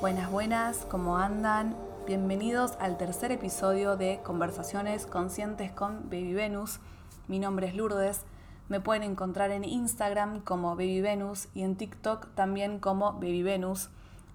[0.00, 1.74] Buenas, buenas, ¿cómo andan?
[2.06, 6.78] Bienvenidos al tercer episodio de Conversaciones Conscientes con Baby Venus.
[7.26, 8.24] Mi nombre es Lourdes.
[8.68, 13.90] Me pueden encontrar en Instagram como Baby Venus y en TikTok también como Baby Venus.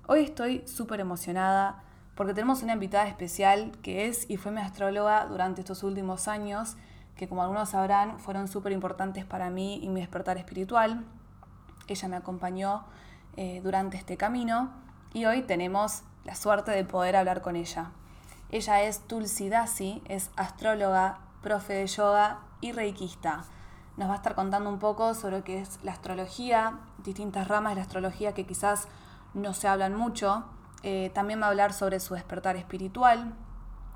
[0.05, 1.82] Hoy estoy súper emocionada
[2.15, 6.75] porque tenemos una invitada especial que es y fue mi astróloga durante estos últimos años,
[7.15, 11.06] que como algunos sabrán fueron súper importantes para mí y mi despertar espiritual.
[11.87, 12.84] Ella me acompañó
[13.37, 14.82] eh, durante este camino
[15.13, 17.91] y hoy tenemos la suerte de poder hablar con ella.
[18.49, 23.45] Ella es Tulsi Dasi, es astróloga, profe de yoga y reikista.
[23.95, 27.73] Nos va a estar contando un poco sobre lo que es la astrología, distintas ramas
[27.73, 28.87] de la astrología que quizás
[29.36, 30.45] no se hablan mucho.
[30.81, 33.36] Eh, también va a hablar sobre su despertar espiritual.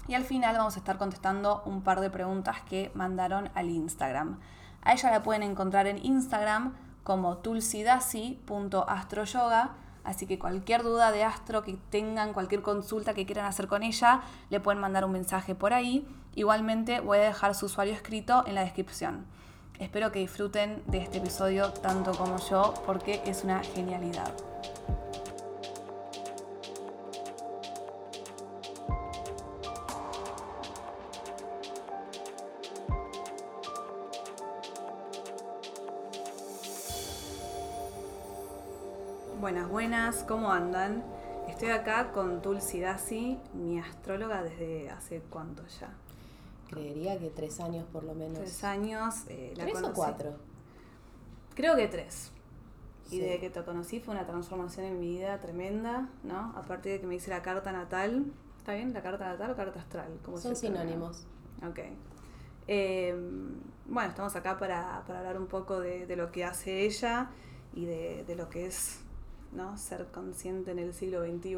[0.08, 4.40] Y al final vamos a estar contestando un par de preguntas que mandaron al Instagram.
[4.84, 11.64] A ella la pueden encontrar en Instagram como tulsidasi.astroyoga Así que cualquier duda de astro
[11.64, 15.74] que tengan, cualquier consulta que quieran hacer con ella, le pueden mandar un mensaje por
[15.74, 16.08] ahí.
[16.34, 19.26] Igualmente voy a dejar su usuario escrito en la descripción.
[19.80, 24.34] Espero que disfruten de este episodio tanto como yo porque es una genialidad.
[39.48, 41.06] Buenas, buenas, ¿cómo andan?
[41.48, 45.90] Estoy acá con Tulsi Dasi, mi astróloga desde hace cuánto ya.
[46.70, 48.40] Creería que tres años por lo menos.
[48.40, 49.24] Tres años.
[49.30, 50.36] Eh, ¿Tres o cuatro?
[51.56, 52.34] Creo que tres.
[53.10, 56.52] Y desde que te conocí fue una transformación en mi vida tremenda, ¿no?
[56.58, 58.26] A partir de que me hice la carta natal.
[58.58, 58.94] ¿Está bien?
[58.94, 60.12] ¿La carta natal o carta astral?
[60.42, 61.26] Son sinónimos.
[61.66, 61.80] Ok.
[62.68, 67.30] Em, bueno, estamos acá para, hablar un poco de, lo que hace ella
[67.74, 69.07] y de, de lo que es
[69.58, 69.78] ¿no?
[69.78, 71.58] Ser consciente en el siglo XXI,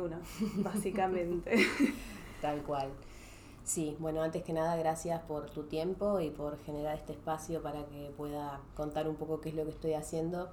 [0.63, 1.67] básicamente.
[2.41, 2.89] Tal cual.
[3.63, 7.85] Sí, bueno, antes que nada, gracias por tu tiempo y por generar este espacio para
[7.85, 10.49] que pueda contar un poco qué es lo que estoy haciendo.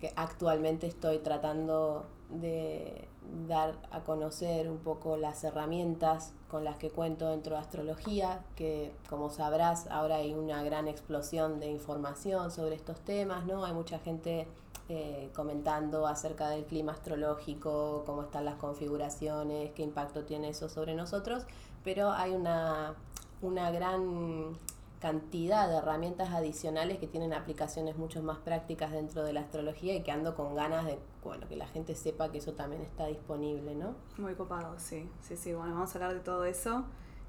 [0.00, 3.08] Que actualmente estoy tratando de
[3.48, 8.92] dar a conocer un poco las herramientas con las que cuento dentro de astrología, que
[9.08, 13.64] como sabrás ahora hay una gran explosión de información sobre estos temas, ¿no?
[13.64, 14.48] Hay mucha gente
[14.94, 20.94] eh, comentando acerca del clima astrológico, cómo están las configuraciones, qué impacto tiene eso sobre
[20.94, 21.46] nosotros,
[21.82, 22.94] pero hay una,
[23.40, 24.58] una gran
[25.00, 30.02] cantidad de herramientas adicionales que tienen aplicaciones mucho más prácticas dentro de la astrología y
[30.02, 33.74] que ando con ganas de bueno que la gente sepa que eso también está disponible,
[33.74, 33.94] ¿no?
[34.18, 35.54] Muy copado, sí, sí, sí.
[35.54, 36.84] Bueno, vamos a hablar de todo eso,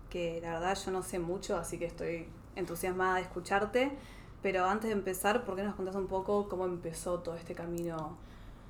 [0.09, 3.97] que la verdad yo no sé mucho, así que estoy entusiasmada de escucharte.
[4.43, 8.17] Pero antes de empezar, ¿por qué nos contás un poco cómo empezó todo este camino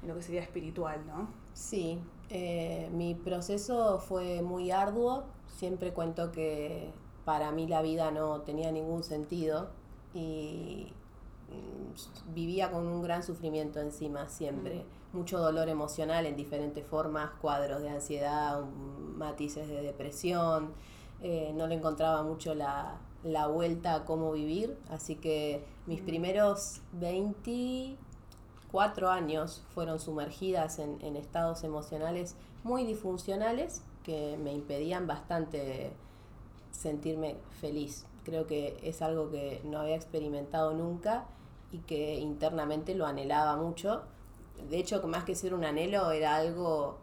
[0.04, 1.28] en lo que sería espiritual, no?
[1.56, 5.24] Sí, eh, mi proceso fue muy arduo.
[5.48, 6.94] Siempre cuento que
[7.26, 9.70] para mí la vida no tenía ningún sentido
[10.14, 10.94] y
[11.50, 14.86] mm, vivía con un gran sufrimiento encima siempre.
[15.14, 15.18] Mm.
[15.18, 18.64] Mucho dolor emocional en diferentes formas, cuadros de ansiedad,
[19.16, 20.74] matices de depresión.
[21.24, 26.06] Eh, no le encontraba mucho la, la vuelta a cómo vivir, así que mis mm.
[26.06, 35.94] primeros 24 años fueron sumergidas en, estados emocionales muy disfuncionales que me impedían bastante
[36.72, 38.06] sentirme feliz.
[38.26, 41.28] Creo que es algo que no había experimentado nunca
[41.72, 44.04] y que internamente lo anhelaba mucho.
[44.70, 46.98] De hecho, más que ser un anhelo, era algo,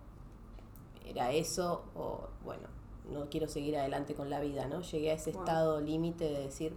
[1.07, 2.69] era eso, o bueno,
[3.13, 4.81] no quiero seguir adelante con la vida, ¿no?
[4.81, 6.75] Llegué a ese estado límite de decir,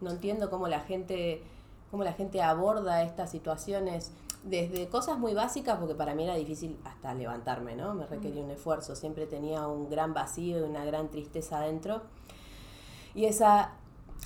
[0.00, 1.42] no entiendo cómo la gente
[1.90, 6.76] cómo la gente aborda estas situaciones desde cosas muy básicas, porque para mí era difícil
[6.84, 7.94] hasta levantarme, ¿no?
[7.94, 12.02] Me requería un esfuerzo, siempre tenía un gran vacío y una gran tristeza adentro.
[13.14, 13.72] Y esa,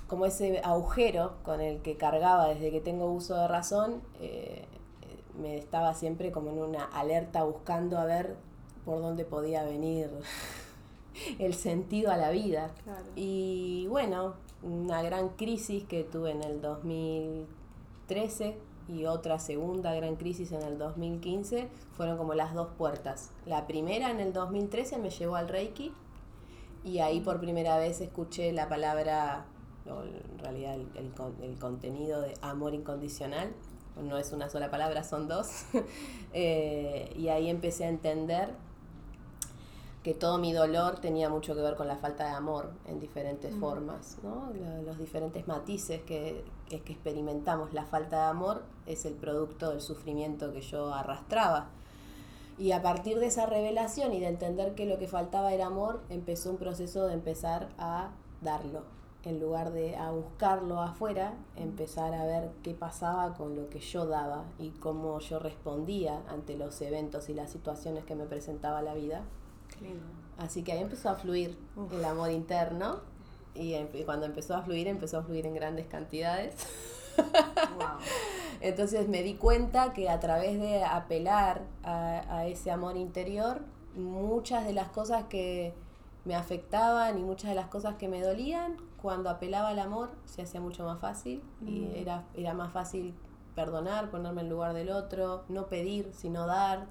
[0.09, 4.67] como ese agujero con el que cargaba desde que tengo uso de razón, eh,
[5.39, 8.37] me estaba siempre como en una alerta buscando a ver
[8.85, 10.11] por dónde podía venir
[11.39, 12.71] el sentido a la vida.
[13.17, 18.59] Y bueno, una gran crisis que tuve en el 2013
[18.89, 23.31] y otra segunda gran crisis en el 2015 fueron como las dos puertas.
[23.47, 25.93] La primera en el 2013 me llevó al Reiki
[26.85, 29.45] y ahí por primera vez escuché la palabra,
[29.87, 30.89] o en realidad el,
[31.43, 33.53] el, contenido de amor incondicional.
[34.03, 35.65] No es una sola palabra, son dos.
[36.33, 38.55] Eh, y ahí empecé a entender
[40.03, 43.55] que todo mi dolor tenía mucho que ver con la falta de amor en diferentes
[43.55, 44.51] formas, ¿no?
[44.85, 47.75] Los diferentes matices que, que experimentamos.
[47.75, 51.69] La falta de amor es el producto del sufrimiento que yo arrastraba.
[52.59, 56.03] Y a partir de esa revelación y de entender que lo que faltaba era amor,
[56.09, 58.11] empezó un proceso de empezar a
[58.41, 58.85] darlo.
[59.23, 64.07] En lugar de a buscarlo afuera, empezar a ver qué pasaba con lo que yo
[64.07, 68.95] daba y cómo yo respondía ante los eventos y las situaciones que me presentaba la
[68.95, 69.25] vida.
[70.39, 71.59] Así que ahí empezó a fluir
[71.93, 73.01] el amor interno
[73.55, 73.75] y
[74.05, 76.55] cuando empezó a fluir, empezó a fluir en grandes cantidades.
[78.61, 83.63] Entonces me di cuenta que a través de apelar a, ese amor interior,
[83.95, 85.75] muchas de las cosas que
[86.25, 90.43] me afectaban y muchas de las cosas que me dolían, cuando apelaba al amor se
[90.43, 91.97] hacía mucho más fácil y mm.
[91.97, 93.15] era, era más fácil
[93.55, 96.87] perdonar, ponerme en lugar del otro, no pedir, sino dar.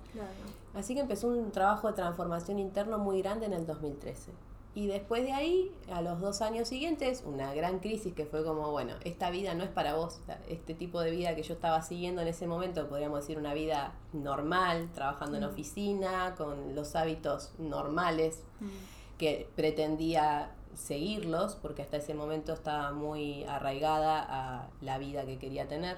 [0.74, 4.31] Así que empezó un trabajo de transformación interno muy grande en el 2013.
[4.75, 8.71] Y después de ahí, a los dos años siguientes, una gran crisis que fue como,
[8.71, 10.19] bueno, esta vida no es para vos.
[10.48, 13.94] Este tipo de vida que yo estaba siguiendo en ese momento, podríamos decir una vida
[14.13, 15.48] normal, trabajando en mm.
[15.48, 19.18] oficina, con los hábitos normales, mm.
[19.18, 25.68] que pretendía seguirlos, porque hasta ese momento estaba muy arraigada a la vida que quería
[25.68, 25.98] tener.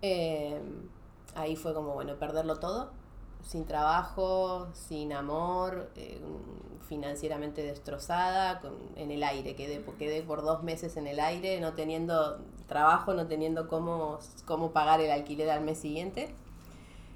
[0.00, 0.60] Eh,
[1.34, 2.92] ahí fue como, bueno, perderlo todo
[3.46, 6.20] sin trabajo, sin amor, eh,
[6.88, 11.74] financieramente destrozada, con, en el aire, quedé, quedé por dos meses en el aire, no
[11.74, 16.34] teniendo trabajo, no teniendo cómo, cómo pagar el alquiler al mes siguiente.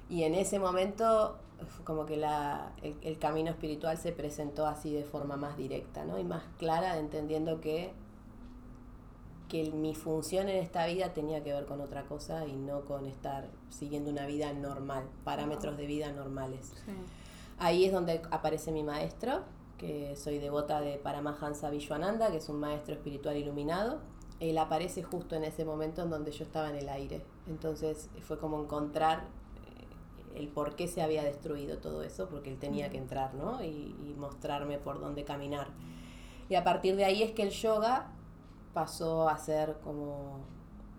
[0.09, 1.37] Y en ese momento
[1.83, 6.17] como que la, el, el, camino espiritual se presentó así de forma más directa ¿no?
[6.17, 7.93] y más clara, entendiendo que
[9.51, 13.05] que mi función en esta vida tenía que ver con otra cosa y no con
[13.05, 16.71] estar siguiendo una vida normal, parámetros de vida normales.
[17.59, 19.41] Ahí es donde aparece mi maestro,
[19.77, 23.99] que soy devota de Paramahansa Vishwananda, que es un maestro espiritual iluminado.
[24.39, 27.21] Él aparece justo en ese momento en donde yo estaba en el aire.
[27.49, 32.57] Entonces fue como encontrar eh, el por qué se había destruido todo eso, porque él
[32.57, 33.61] tenía que entrar, ¿no?
[33.61, 35.67] Y, y mostrarme por dónde caminar.
[36.47, 38.13] Y a partir de ahí es que el yoga
[38.73, 40.39] pasó a ser como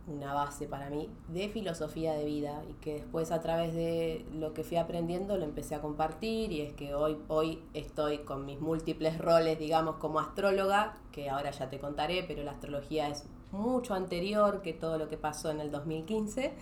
[0.06, 4.52] una base para mí de filosofía de vida y que después a través de lo
[4.52, 8.60] que fui aprendiendo lo empecé a compartir y es que hoy, hoy estoy con mis
[8.60, 13.94] múltiples roles, digamos, como astróloga, que ahora ya te contaré, pero la astrología es mucho
[13.94, 16.52] anterior que todo lo que pasó en el 2015.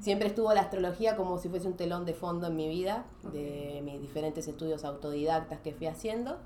[0.00, 3.82] Siempre estuvo la astrología como si fuese un telón de fondo en mi vida, de
[3.84, 6.38] mis diferentes estudios autodidactas que fui haciendo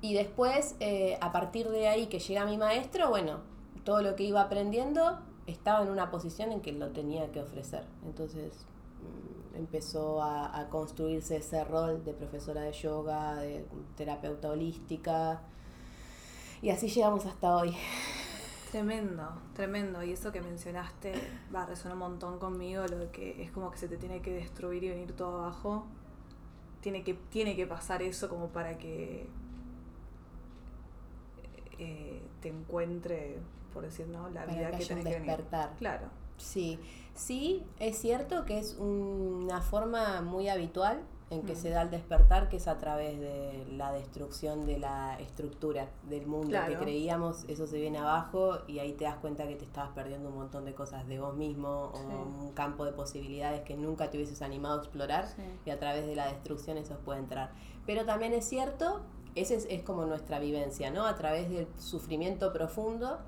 [0.00, 3.40] y después, eh, a partir de ahí que llega mi maestro, bueno,
[3.84, 7.84] todo lo que iba aprendiendo estaba en una posición en que lo tenía que ofrecer.
[8.04, 8.66] Entonces
[9.02, 13.66] mm, empezó a, construirse ese rol de profesora de yoga, de
[13.96, 15.40] terapeuta holística.
[16.62, 17.74] Y así llegamos hasta hoy.
[18.70, 20.04] Tremendo, tremendo.
[20.04, 21.14] Y eso que mencionaste
[21.52, 24.20] va a resonar un montón conmigo, lo de que es como que se te tiene
[24.20, 25.86] que destruir y venir todo abajo.
[26.82, 29.28] Tiene que, tiene que pasar eso como para que
[31.78, 33.38] eh, te encuentre,
[33.72, 34.28] por decir, ¿no?
[34.30, 35.74] La vida que, tenés que despertar.
[35.78, 36.08] Claro.
[36.36, 36.78] Sí,
[37.14, 41.56] sí, es cierto que es una forma muy habitual en que mm.
[41.56, 46.26] se da el despertar, que es a través de la destrucción de la estructura del
[46.26, 49.90] mundo que creíamos, eso se viene abajo y ahí te das cuenta que te estabas
[49.90, 54.10] perdiendo un montón de cosas de vos mismo o un campo de posibilidades que nunca
[54.10, 55.28] te hubieses animado a explorar
[55.66, 57.52] y a través de la destrucción eso puede entrar.
[57.84, 59.02] Pero también es cierto
[59.34, 61.06] esa es, como nuestra vivencia, ¿no?
[61.06, 63.18] A través del sufrimiento profundo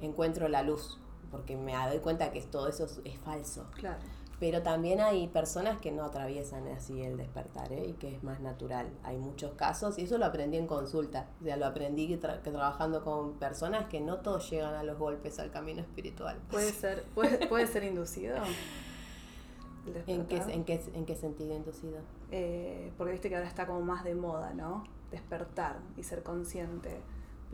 [0.00, 0.98] encuentro la luz,
[1.30, 3.66] porque me doy cuenta que todo eso es, falso.
[3.74, 4.00] Claro.
[4.40, 7.86] Pero también hay personas que no atraviesan así el despertar, ¿eh?
[7.90, 8.90] Y que es más natural.
[9.04, 11.28] Hay muchos casos, y eso lo aprendí en consulta.
[11.40, 15.38] O sea, lo aprendí que, trabajando con personas que no todos llegan a los golpes
[15.38, 16.40] al camino espiritual.
[16.50, 18.36] Puede ser, puede, puede ser inducido.
[20.06, 21.98] ¿En qué, en, qué, ¿En qué sentido inducido?
[22.30, 24.84] Eh, porque viste que ahora está como más de moda, ¿no?
[25.12, 27.00] Despertar y ser consciente,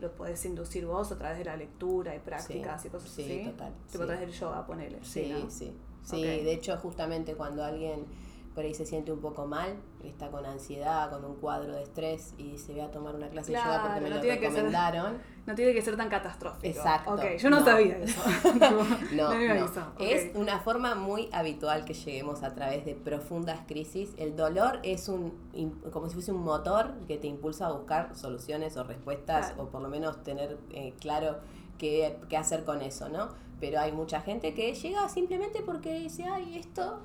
[0.00, 3.50] lo podés inducir vos a través de la lectura y prácticas y cosas sí, así.
[3.50, 4.98] Total, tipo a través del yoga, ponele.
[5.02, 5.76] Sí, sí.
[6.04, 8.06] Sí, de hecho justamente cuando alguien
[8.58, 12.34] por ahí se siente un poco mal, está con ansiedad, con un cuadro de estrés
[12.38, 15.18] y se ve a tomar una clase de yoga porque me lo recomendaron.
[15.46, 16.66] no tiene que ser tan catastrófico.
[16.66, 17.14] Exacto.
[17.14, 18.20] Ok, yo no, sabía eso.
[19.12, 19.32] no, no.
[20.00, 24.10] Es una forma muy habitual que lleguemos a través de profundas crisis.
[24.16, 25.34] El dolor es un
[25.92, 29.82] como si fuese un motor que te impulsa a buscar soluciones o respuestas o por
[29.82, 31.36] lo menos tener eh, claro
[31.78, 33.28] qué, qué hacer con eso, ¿no?
[33.60, 37.02] Pero hay mucha gente que llega simplemente porque dice, ay, esto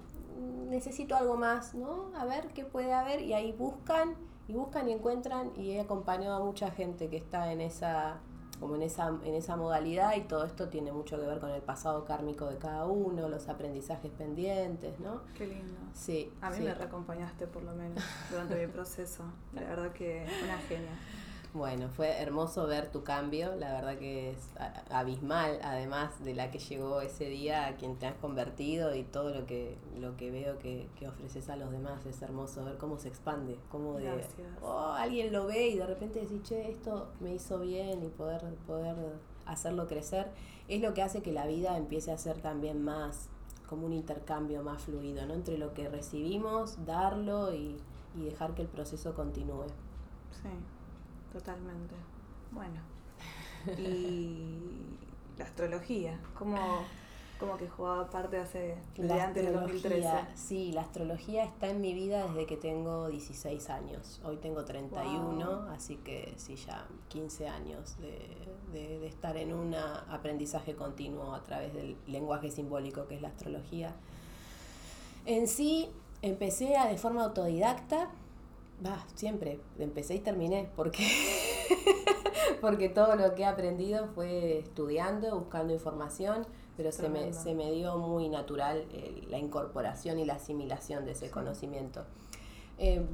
[0.69, 2.12] necesito algo más, ¿no?
[2.15, 4.15] A ver qué puede haber y ahí buscan
[4.47, 8.19] y buscan y encuentran y he acompañado a mucha gente que está en esa
[8.59, 11.62] como en esa, en esa modalidad y todo esto tiene mucho que ver con el
[11.62, 15.21] pasado kármico de cada uno, los aprendizajes pendientes, ¿no?
[15.38, 15.75] Qué lindo.
[15.93, 16.31] Sí.
[16.39, 16.63] A mí sí.
[16.63, 19.25] me reacompañaste por lo menos durante mi proceso.
[19.53, 20.97] La verdad que una genia.
[21.53, 24.39] Bueno, fue hermoso ver tu cambio, la verdad que es
[24.89, 29.29] abismal, además de la que llegó ese día a quien te has convertido y todo
[29.29, 32.98] lo que, lo que veo que, que ofreces a los demás, es hermoso ver cómo
[32.98, 34.25] se expande, cómo de,
[34.63, 38.41] oh, alguien lo ve y de repente decís, che, esto me hizo bien y poder,
[38.65, 38.95] poder
[39.45, 40.31] hacerlo crecer,
[40.67, 43.29] es lo que hace que la vida empiece a ser también más
[43.69, 45.36] como un intercambio más fluido, ¿no?
[45.36, 47.77] Entre lo que recibimos, darlo y,
[48.15, 49.67] y dejar que el proceso continúe.
[50.31, 50.50] Sí,
[51.33, 51.95] totalmente.
[52.51, 52.79] Bueno.
[53.77, 54.57] Y
[55.37, 56.57] la astrología, ¿cómo,
[57.39, 59.87] cómo que jugaba parte hace La antes del 2013?
[60.07, 64.21] astrología, sí, la astrología está en mi vida desde que tengo 16 años.
[64.23, 65.69] Hoy tengo 31, Wow.
[65.71, 68.19] así que sí, ya 15 años de,
[68.71, 73.29] de- de estar en un aprendizaje continuo a través del lenguaje simbólico que es la
[73.29, 73.93] astrología.
[75.25, 75.89] En sí,
[76.21, 78.09] empecé a, de forma autodidacta,
[78.86, 81.06] va, siempre, empecé y terminé, porque,
[82.62, 87.72] porque todo lo que he aprendido fue estudiando, buscando información, pero se me, se me
[87.72, 91.32] dio muy natural eh, la incorporación y la asimilación de ese Sí.
[91.32, 92.06] conocimiento.
[92.80, 93.06] Eh,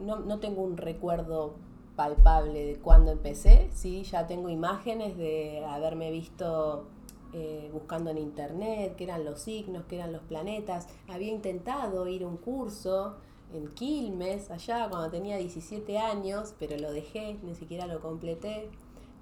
[0.00, 1.54] no, no tengo un recuerdo
[1.94, 6.88] palpable de cuándo empecé, sí, ya tengo imágenes de haberme visto
[7.32, 10.88] eh, buscando en internet qué eran los signos, qué eran los planetas.
[11.08, 13.16] Había intentado ir a un curso
[13.54, 18.68] en Quilmes, allá cuando tenía 17 años, pero lo dejé, ni siquiera lo completé.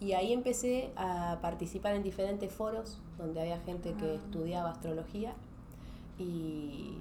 [0.01, 4.15] Y ahí empecé a participar en diferentes foros donde había gente que Ah.
[4.15, 5.35] estudiaba astrología.
[6.19, 6.95] Y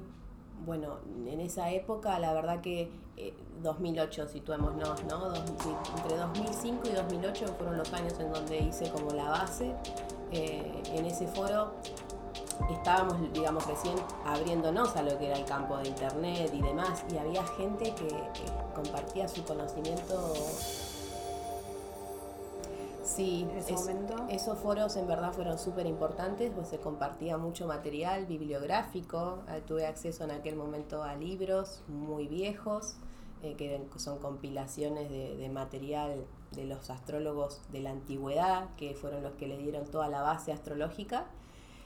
[0.66, 0.98] bueno,
[1.28, 5.20] en esa época la verdad que eh, 2008, situémonos, ¿no?
[5.30, 5.44] Dos-
[5.98, 9.74] entre 2005 y 2008 fueron los años en donde hice como la base.
[10.32, 11.74] Eh, en ese foro
[12.70, 17.18] estábamos, digamos, recién abriéndonos a lo que era el campo de internet y demás, y
[17.18, 20.34] había gente que, que compartía su conocimiento.
[23.04, 24.16] Sí, En ese es- momento.
[24.30, 29.86] esos foros en verdad fueron súper importantes, pues se compartía mucho material bibliográfico, eh, tuve
[29.86, 32.96] acceso en aquel momento a libros muy viejos,
[33.44, 39.24] eh, que son compilaciones de, de material de los astrólogos de la antigüedad, que fueron
[39.24, 41.26] los que le dieron toda la base astrológica.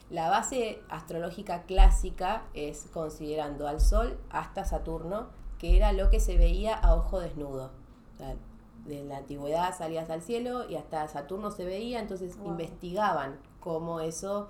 [0.10, 6.38] La base astrológica clásica es considerando al Sol hasta Saturno, que era lo que se
[6.38, 7.72] veía a ojo desnudo.
[8.14, 8.36] O sea,
[8.86, 12.50] de la antigüedad salías al cielo y hasta Saturno se veía, entonces Wow.
[12.52, 14.50] investigaban cómo eso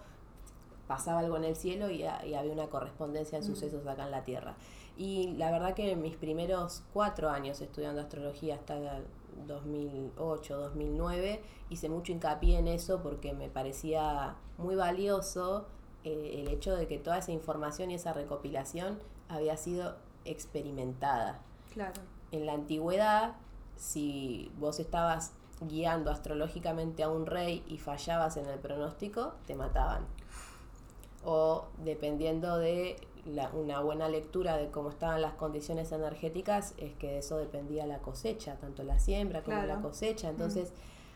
[0.87, 3.47] pasaba algo en el cielo y, ha- y había una correspondencia en Mm.
[3.47, 4.55] sucesos acá en la Tierra.
[4.97, 8.75] Y la verdad que en mis primeros cuatro años estudiando astrología hasta
[9.47, 15.67] 2008, 2009, hice mucho hincapié en eso porque me parecía muy valioso
[16.03, 21.41] eh, el hecho de que toda esa información y esa recopilación había sido experimentada.
[21.73, 22.01] Claro.
[22.31, 23.35] En la antigüedad,
[23.75, 30.05] si vos estabas guiando astrológicamente a un rey y fallabas en el pronóstico, te mataban.
[31.23, 37.07] O dependiendo de la- una buena lectura de cómo estaban las condiciones energéticas, es que
[37.07, 39.75] de eso dependía la cosecha, tanto la siembra como Claro.
[39.75, 40.29] la cosecha.
[40.29, 40.71] Entonces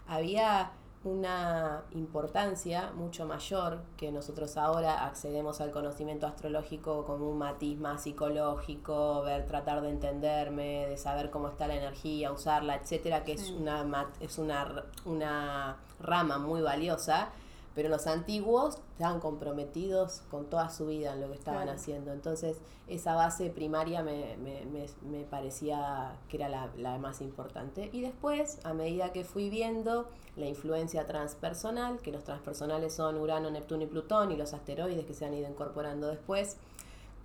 [0.08, 0.72] había
[1.06, 8.04] una importancia mucho mayor que nosotros ahora accedemos al conocimiento astrológico como un matiz más
[8.04, 13.50] psicológico, ver, tratar de entenderme, de saber cómo está la energía, usarla, etcétera, que es
[13.52, 17.30] una es una, una rama muy valiosa,
[17.76, 21.78] pero los antiguos estaban comprometidos con toda su vida en lo que estaban Claro.
[21.80, 22.12] haciendo.
[22.12, 22.58] Entonces,
[22.88, 27.90] esa base primaria me, me- me- me parecía que era la, la más importante.
[27.94, 33.50] Y después, a medida que fui viendo la influencia transpersonal, que los transpersonales son Urano,
[33.52, 36.58] Neptuno y Plutón, y los asteroides que se han ido incorporando después,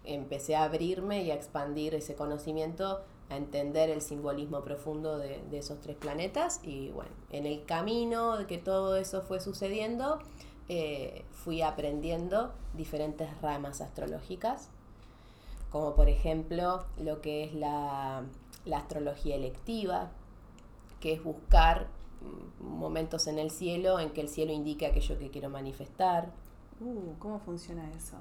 [0.04, 3.00] empecé a abrirme y a expandir ese conocimiento,
[3.34, 6.60] a entender el simbolismo profundo de, de esos tres planetas.
[6.62, 10.18] Y bueno, en el camino de que todo eso fue sucediendo,
[10.68, 14.70] eh, fui aprendiendo diferentes ramas astrológicas,
[15.70, 18.24] como por ejemplo lo que es la,
[18.64, 20.10] la astrología electiva,
[21.00, 21.88] que es buscar
[22.60, 26.32] momentos en el cielo en que el cielo indique aquello que quiero manifestar,
[26.80, 28.16] Uh, ¿cómo funciona eso?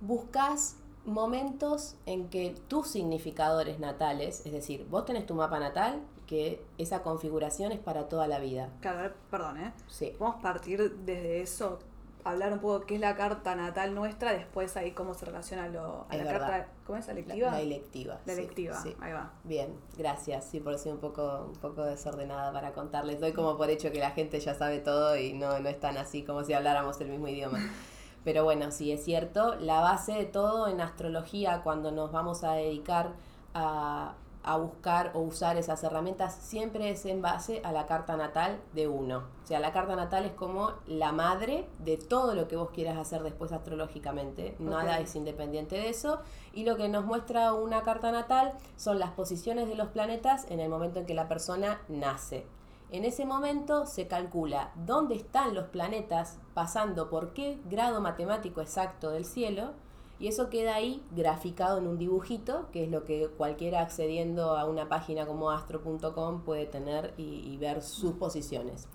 [0.00, 6.62] buscas momentos en que tus significadores natales, es decir, vos tenés tu mapa natal, que
[6.78, 8.70] esa configuración es para toda la vida.
[8.80, 9.72] Claro, a perdón, ¿eh?
[9.88, 10.14] Sí.
[10.18, 11.78] Podemos partir desde eso
[12.24, 16.06] hablar un poco qué es la carta natal nuestra, después ahí cómo se relaciona lo,
[16.08, 16.48] a Es la verdad.
[16.48, 17.08] carta, ¿cómo es?
[17.08, 17.50] ¿Electiva?
[17.50, 18.20] La, electiva.
[18.26, 18.96] La sí, electiva, sí.
[19.00, 19.32] ahí va.
[19.44, 20.44] Bien, gracias.
[20.44, 23.20] Sí, por ser un poco, un poco desordenada para contarles.
[23.20, 25.96] Doy como por hecho que la gente ya sabe todo y no, no es tan
[25.96, 27.58] así como si habláramos el mismo idioma.
[28.24, 29.54] Pero bueno, sí es cierto.
[29.56, 33.14] La base de todo en astrología, cuando nos vamos a dedicar
[33.54, 38.60] a, a buscar o usar esas herramientas, siempre es en base a la carta natal
[38.72, 39.24] de uno.
[39.44, 42.96] O sea, la carta natal es como la madre de todo lo que vos quieras
[42.96, 44.56] hacer después astrológicamente.
[44.58, 46.20] Nada es independiente de eso.
[46.52, 50.60] Y lo que nos muestra una carta natal son las posiciones de los planetas en
[50.60, 52.46] el momento en que la persona nace.
[52.92, 59.10] En ese momento se calcula dónde están los planetas pasando por qué grado matemático exacto
[59.10, 59.74] del cielo
[60.18, 64.64] y eso queda ahí graficado en un dibujito, que es lo que cualquiera accediendo a
[64.64, 68.88] una página como astro.com puede tener y, ver sus posiciones.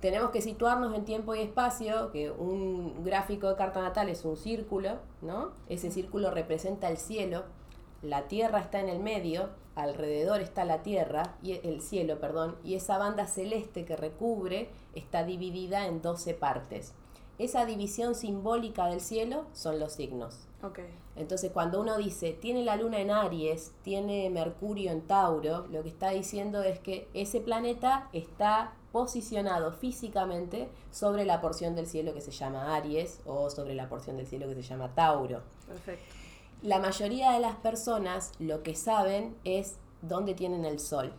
[0.00, 4.36] Tenemos que situarnos en tiempo y espacio, que un gráfico de carta natal es un
[4.36, 5.52] círculo, ¿no?
[5.68, 7.44] Ese círculo representa el cielo,
[8.02, 12.74] la Tierra está en el medio, alrededor está la Tierra, y el cielo, perdón, y
[12.74, 16.94] esa banda celeste que recubre está dividida en 12 partes.
[17.38, 20.46] Esa división simbólica del cielo son los signos.
[20.62, 20.80] Ok.
[21.16, 25.88] Entonces, cuando uno dice, tiene la luna en Aries, tiene Mercurio en Tauro, lo que
[25.88, 32.20] está diciendo es que ese planeta está posicionado físicamente sobre la porción del cielo que
[32.20, 35.42] se llama Aries o sobre la porción del cielo que se llama Tauro.
[35.66, 36.04] Perfecto.
[36.62, 41.12] La mayoría de las personas lo que saben es dónde tienen el sol,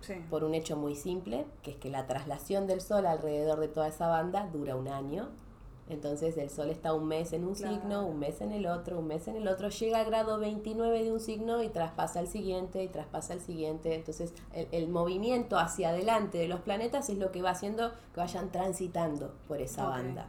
[0.00, 0.14] Sí.
[0.30, 3.88] por un hecho muy simple, que es que la traslación del sol alrededor de toda
[3.88, 5.28] esa banda dura un año.
[5.88, 7.74] Entonces el sol está un mes en un Claro.
[7.76, 11.04] signo, un mes en el otro, un mes en el otro, llega al grado 29
[11.04, 13.94] de un signo y traspasa el siguiente y traspasa el siguiente.
[13.94, 18.20] Entonces el, el movimiento hacia adelante de los planetas es lo que va haciendo que
[18.20, 20.28] vayan transitando por esa banda.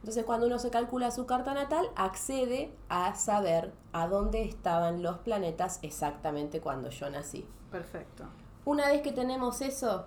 [0.00, 5.18] Entonces cuando uno se calcula su carta natal, accede a saber a dónde estaban los
[5.18, 7.46] planetas exactamente cuando yo nací.
[7.70, 8.24] Perfecto.
[8.64, 10.06] Una vez que tenemos eso,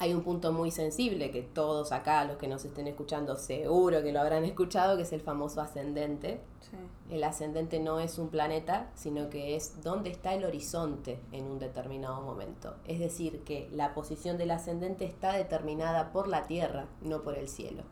[0.00, 4.12] hay un punto muy sensible que todos acá, los que nos estén escuchando, seguro que
[4.12, 6.40] lo habrán escuchado, que es el famoso ascendente.
[6.60, 7.14] Sí.
[7.14, 11.60] El ascendente no es un planeta, sino que es dónde está el horizonte en un
[11.60, 12.74] determinado momento.
[12.86, 17.48] Es decir, que la posición del ascendente está determinada por la Tierra, no por el
[17.48, 17.84] cielo.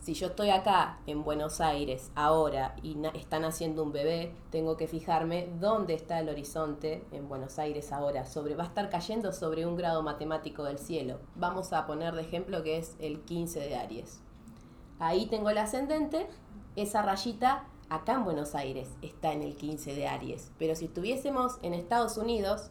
[0.00, 4.86] Si yo estoy acá en Buenos Aires ahora y están haciendo un bebé, tengo que
[4.86, 8.24] fijarme dónde está el horizonte en Buenos Aires ahora.
[8.24, 11.18] Sobre, va a estar cayendo sobre un grado matemático del cielo.
[11.34, 14.20] Vamos a poner de ejemplo que es el 15 de Aries.
[14.98, 16.26] Ahí tengo el ascendente,
[16.76, 20.52] esa rayita acá en Buenos Aires está en el 15 de Aries.
[20.58, 22.70] Pero si estuviésemos en Estados Unidos,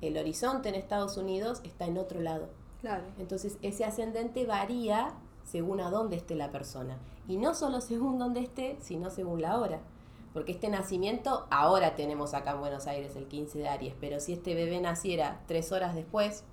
[0.00, 2.50] el horizonte en Estados Unidos está en otro lado.
[2.80, 3.04] Claro.
[3.18, 5.14] Entonces ese ascendente varía
[5.50, 6.98] según a dónde esté la persona.
[7.26, 9.80] Y no solo según dónde esté, sino según la hora.
[10.32, 14.34] Porque este nacimiento ahora tenemos acá en Buenos Aires el 15 de Aries, pero si
[14.34, 16.44] este bebé naciera tres horas después,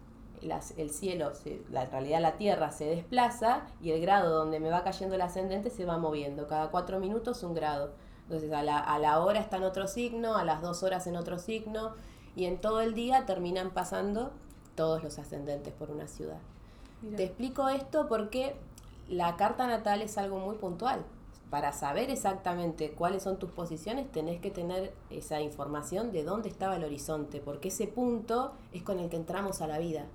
[0.77, 4.69] el, cielo, se- la, en realidad la Tierra se desplaza y el grado donde me
[4.69, 6.47] va cayendo el ascendente se va moviendo.
[6.47, 7.91] Cada cuatro minutos un grado.
[8.23, 11.15] Entonces a la, a la hora está en otro signo, a las dos horas en
[11.15, 11.93] otro signo,
[12.35, 14.31] y en todo el día terminan pasando
[14.75, 16.37] todos los ascendentes por una ciudad.
[17.15, 18.55] Te explico esto porque
[19.09, 21.05] la carta natal es algo muy puntual.
[21.49, 26.75] Para saber exactamente cuáles son tus posiciones, tenés que tener esa información de dónde estaba
[26.75, 30.05] el horizonte, porque ese punto es con el que entramos a la vida.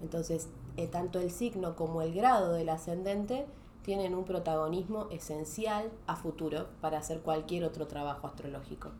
[0.00, 3.46] Entonces, eh, tanto el signo como el grado del ascendente
[3.82, 8.90] tienen un protagonismo esencial a futuro para hacer cualquier otro trabajo astrológico.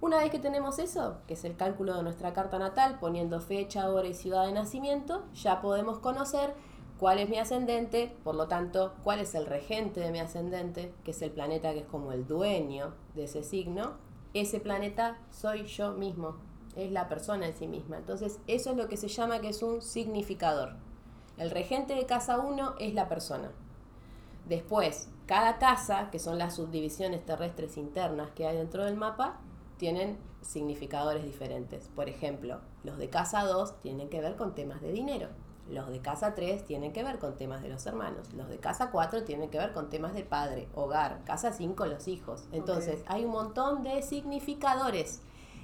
[0.00, 3.90] Una vez que tenemos eso, que es el cálculo de nuestra carta natal, poniendo fecha,
[3.90, 6.54] hora y ciudad de nacimiento, ya podemos conocer
[6.98, 11.12] cuál es mi ascendente, por lo tanto, cuál es el regente de mi ascendente, que
[11.12, 13.96] es el planeta que es como el dueño de ese signo.
[14.34, 16.36] Ese planeta soy yo mismo,
[16.76, 17.98] es la persona en sí misma.
[17.98, 20.76] Entonces, eso es lo que se llama que es un significador.
[21.36, 23.52] El regente de casa 1 es la persona.
[24.48, 29.40] Después, cada casa, que son las subdivisiones terrestres internas que hay dentro del mapa,
[29.76, 31.88] tienen significadores diferentes.
[31.94, 35.28] Por ejemplo, los de casa 2 tienen que ver con temas de dinero.
[35.68, 38.32] Los de casa 3 tienen que ver con temas de los hermanos.
[38.32, 41.22] Los de casa 4 tienen que ver con temas de padre, hogar.
[41.24, 42.44] Casa 5, los hijos.
[42.52, 45.20] Entonces, hay un montón de significadores.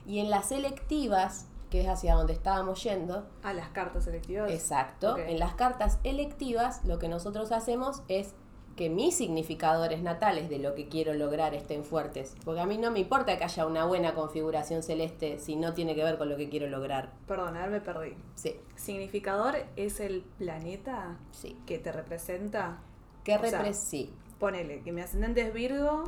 [0.07, 4.51] Y en las selectivas, que es hacia donde estábamos yendo, A las cartas selectivas.
[4.51, 5.17] Exacto.
[5.17, 8.35] En las cartas electivas lo que nosotros hacemos es
[8.77, 12.35] que mis significadores natales de lo que quiero lograr estén fuertes.
[12.45, 15.95] Porque a mí no me importa que haya una buena configuración celeste si no tiene
[15.95, 17.13] que ver con lo que quiero lograr.
[17.29, 18.15] Ver, me perdí.
[18.35, 21.57] Sí, ¿Significador es el planeta sí.
[21.67, 22.79] que te representa?
[23.23, 24.13] ¿Qué O sea, repre- sí.
[24.41, 26.05] ponele, que mi ascendente es Virgo,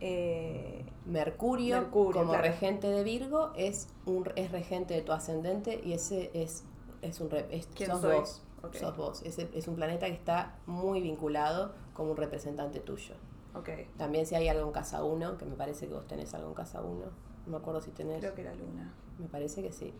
[0.00, 2.42] eh, Mercurio, Mercurio, como claro.
[2.48, 6.64] regente de Virgo, es un es regente de tu ascendente y ese es,
[7.02, 8.16] es un es- ¿Quién sos soy?
[8.18, 8.42] vos.
[8.78, 9.22] Sos vos.
[9.22, 13.14] Ese es un planeta que está muy vinculado como un representante tuyo.
[13.54, 16.48] ok, También si hay algo en casa 1, que me parece que vos tenés algo
[16.48, 17.04] en casa 1.
[17.46, 18.20] No me acuerdo si tenés.
[18.20, 18.92] creo que la luna.
[19.18, 19.92] Me parece que sí.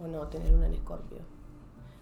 [0.00, 1.18] O no, tener una en Escorpio.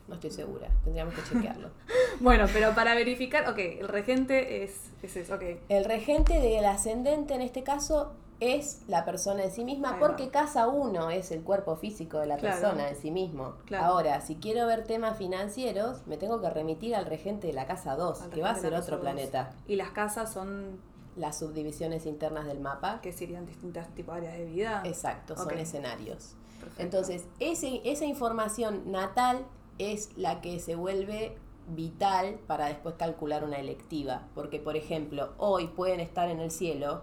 [0.09, 0.69] No estoy segura.
[0.85, 1.71] Tendríamos que chequearlo.
[2.21, 5.43] Bueno, pero para verificar, ok, el regente es, es eso, ok.
[5.69, 10.07] El regente del ascendente en este caso es la persona en sí misma Ahí va.
[10.09, 12.59] porque casa uno es el cuerpo físico de la Claro.
[12.61, 13.55] persona en sí mismo.
[13.67, 13.85] Claro.
[13.85, 17.95] Ahora, si quiero ver temas financieros, me tengo que remitir al regente de la casa
[17.95, 19.03] 2, Al que va a ser otro dos.
[19.03, 19.51] planeta.
[19.69, 20.81] Y las casas son,
[21.15, 23.01] Las subdivisiones internas del mapa.
[23.03, 24.83] que serían distintas tipos de áreas de vida.
[24.87, 26.35] Exacto, son escenarios.
[26.59, 26.83] Perfecto.
[26.83, 29.45] Entonces, ese, esa información natal
[29.79, 31.37] es la que se vuelve
[31.69, 34.23] vital para después calcular una electiva.
[34.35, 37.03] Porque, por ejemplo, hoy pueden estar en el cielo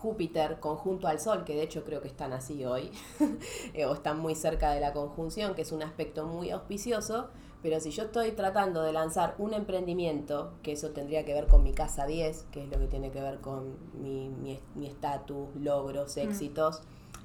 [0.00, 2.90] Júpiter conjunto al Sol, que de hecho creo que están así hoy,
[3.74, 7.28] eh, o están muy cerca de la conjunción, que es un aspecto muy auspicioso,
[7.62, 11.62] pero si yo estoy tratando de lanzar un emprendimiento, que eso tendría que ver con
[11.62, 14.86] mi casa 10, que es lo que tiene que ver con mi mi est- mi
[14.86, 16.20] estatus, logros, Mm.
[16.20, 16.82] éxitos,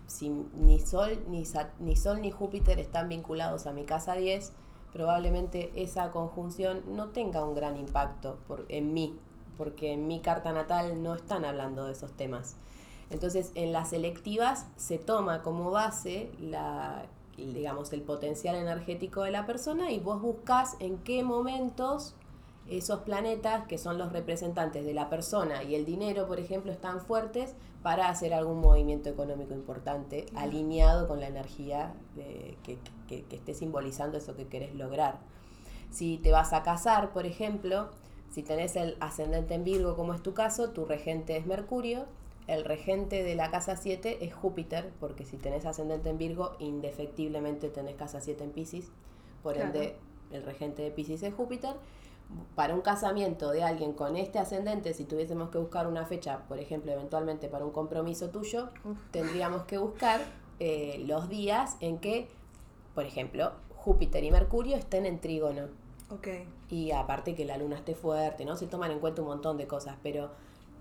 [0.08, 1.44] si ni Sol ni,
[1.80, 4.52] ni Sol ni Júpiter están vinculados a mi casa 10,
[4.94, 9.18] probablemente esa conjunción no tenga un gran impacto por, en mí,
[9.58, 12.56] porque en mi carta natal no están hablando de esos temas.
[13.10, 17.06] Entonces, en las selectivas se toma como base la,
[17.38, 22.16] digamos, el potencial energético de la persona y vos buscas en qué momentos
[22.68, 27.00] esos planetas, que son los representantes de la persona y el dinero, por ejemplo, están
[27.00, 30.48] fuertes para hacer algún movimiento económico importante Claro.
[30.48, 35.20] alineado con la energía de- que, que- que esté simbolizando eso que querés lograr.
[35.92, 37.90] Si te vas a casar, por ejemplo,
[38.36, 42.04] si tenés el ascendente en Virgo, como es tu caso, tu regente es Mercurio,
[42.48, 47.70] el regente de la casa 7 es Júpiter, porque si tenés ascendente en Virgo, indefectiblemente
[47.70, 48.92] tenés casa 7 en Pisces,
[49.42, 49.68] por Claro.
[49.68, 49.96] ende
[50.32, 51.76] el regente de Pisces es Júpiter.
[52.56, 56.60] Para un casamiento de alguien con este ascendente, si tuviésemos que buscar una fecha, por
[56.60, 58.98] ejemplo, eventualmente para un compromiso tuyo, Uf.
[59.12, 60.20] tendríamos que buscar
[60.60, 62.28] eh, los días en que,
[62.96, 65.68] por ejemplo, Júpiter y Mercurio estén en trígono.
[66.10, 66.28] Ok.
[66.70, 68.56] Y aparte que la luna esté fuerte, ¿no?
[68.56, 70.32] Se toman en cuenta un montón de cosas, pero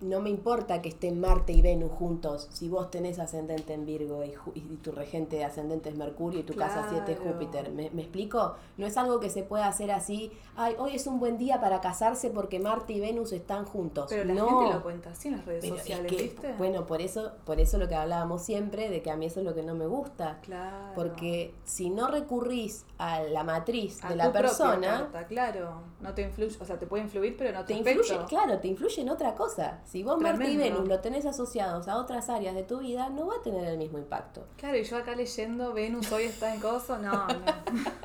[0.00, 4.22] no me importa que estén Marte y Venus juntos si vos tenés ascendente en Virgo
[4.24, 7.18] y, y tu regente de ascendente es Mercurio y tu casa 7 es.
[7.18, 7.70] Júpiter.
[7.72, 8.56] ¿Me, me explico?
[8.76, 11.80] No es algo que se pueda hacer así, ay, hoy es un buen día para
[11.80, 14.06] casarse porque Marte y Venus están juntos.
[14.10, 14.48] Pero la no.
[14.60, 16.52] gente lo cuenta así en las redes Pero es sociales, que, ¿viste?
[16.58, 19.46] bueno, por eso, por eso lo que hablábamos siempre, de que a mí eso es
[19.46, 20.38] lo que no me gusta.
[20.42, 20.92] claro.
[20.94, 25.82] Porque si no recurrís a la matriz A de la persona, carta, claro.
[26.00, 28.68] No te influye, o sea, te puede influir, pero no te te, influye, claro, te
[28.68, 29.80] influye en otra cosa.
[29.84, 30.56] Si vos Marte y.
[30.56, 33.78] Venus lo tenés asociados a otras áreas de tu vida, no va a tener el
[33.78, 34.46] mismo impacto.
[34.56, 37.44] Claro, y yo acá leyendo Venus hoy está en coso, no, no.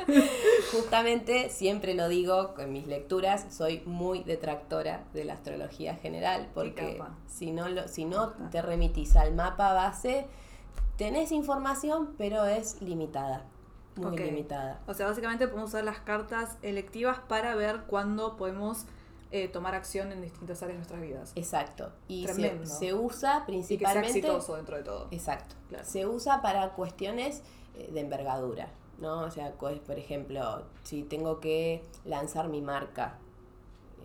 [0.72, 7.02] Justamente, siempre lo digo en mis lecturas, soy muy detractora de la astrología general, porque
[7.28, 10.28] si no, lo, si no te remitís al mapa base,
[10.98, 13.46] tenés información, pero es limitada,
[13.96, 14.82] muy limitada.
[14.88, 18.86] O sea, básicamente podemos usar las cartas electivas para ver cuándo podemos
[19.32, 21.32] eh, tomar acción en distintas áreas de nuestras vidas.
[21.36, 21.92] Exacto.
[22.08, 24.08] Y se, se usa Y que sea principalmente...
[24.08, 25.08] exitoso dentro de todo.
[25.12, 25.56] Exacto.
[25.70, 25.86] Claro.
[25.86, 27.44] Se usa para cuestiones
[27.76, 29.22] eh, de envergadura, ¿no?
[29.22, 33.18] O sea, pues, por ejemplo, si tengo que lanzar mi marca,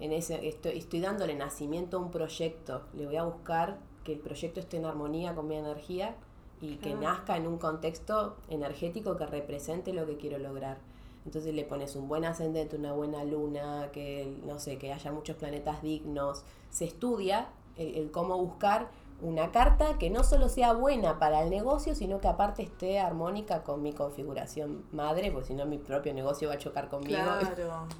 [0.00, 4.18] en ese estoy, estoy dándole nacimiento a un proyecto, le voy a buscar que el
[4.18, 6.16] proyecto esté en armonía con mi energía
[6.60, 10.78] y que nazca en un contexto energético que represente lo que quiero lograr.
[11.24, 15.36] Entonces le pones un buen ascendente, una buena luna, que no sé, que haya muchos
[15.36, 16.44] planetas dignos.
[16.70, 21.50] Se estudia el, el cómo buscar una carta que no solo sea buena para el
[21.50, 26.12] negocio, sino que aparte esté armónica con mi configuración madre, porque si no mi propio
[26.12, 27.18] negocio va a chocar conmigo.
[27.18, 27.86] Claro.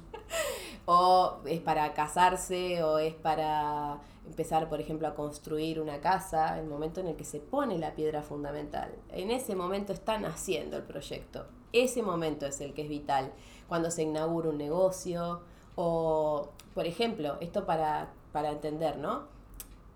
[0.87, 6.67] O es para casarse, o es para empezar, por ejemplo, a construir una casa, el
[6.67, 8.93] momento en el que se pone la piedra fundamental.
[9.09, 11.47] En ese momento está naciendo el proyecto.
[11.73, 13.31] Ese momento es el que es vital.
[13.67, 15.41] Cuando se inaugura un negocio,
[15.75, 19.23] o, por ejemplo, esto para, para entender, ¿no?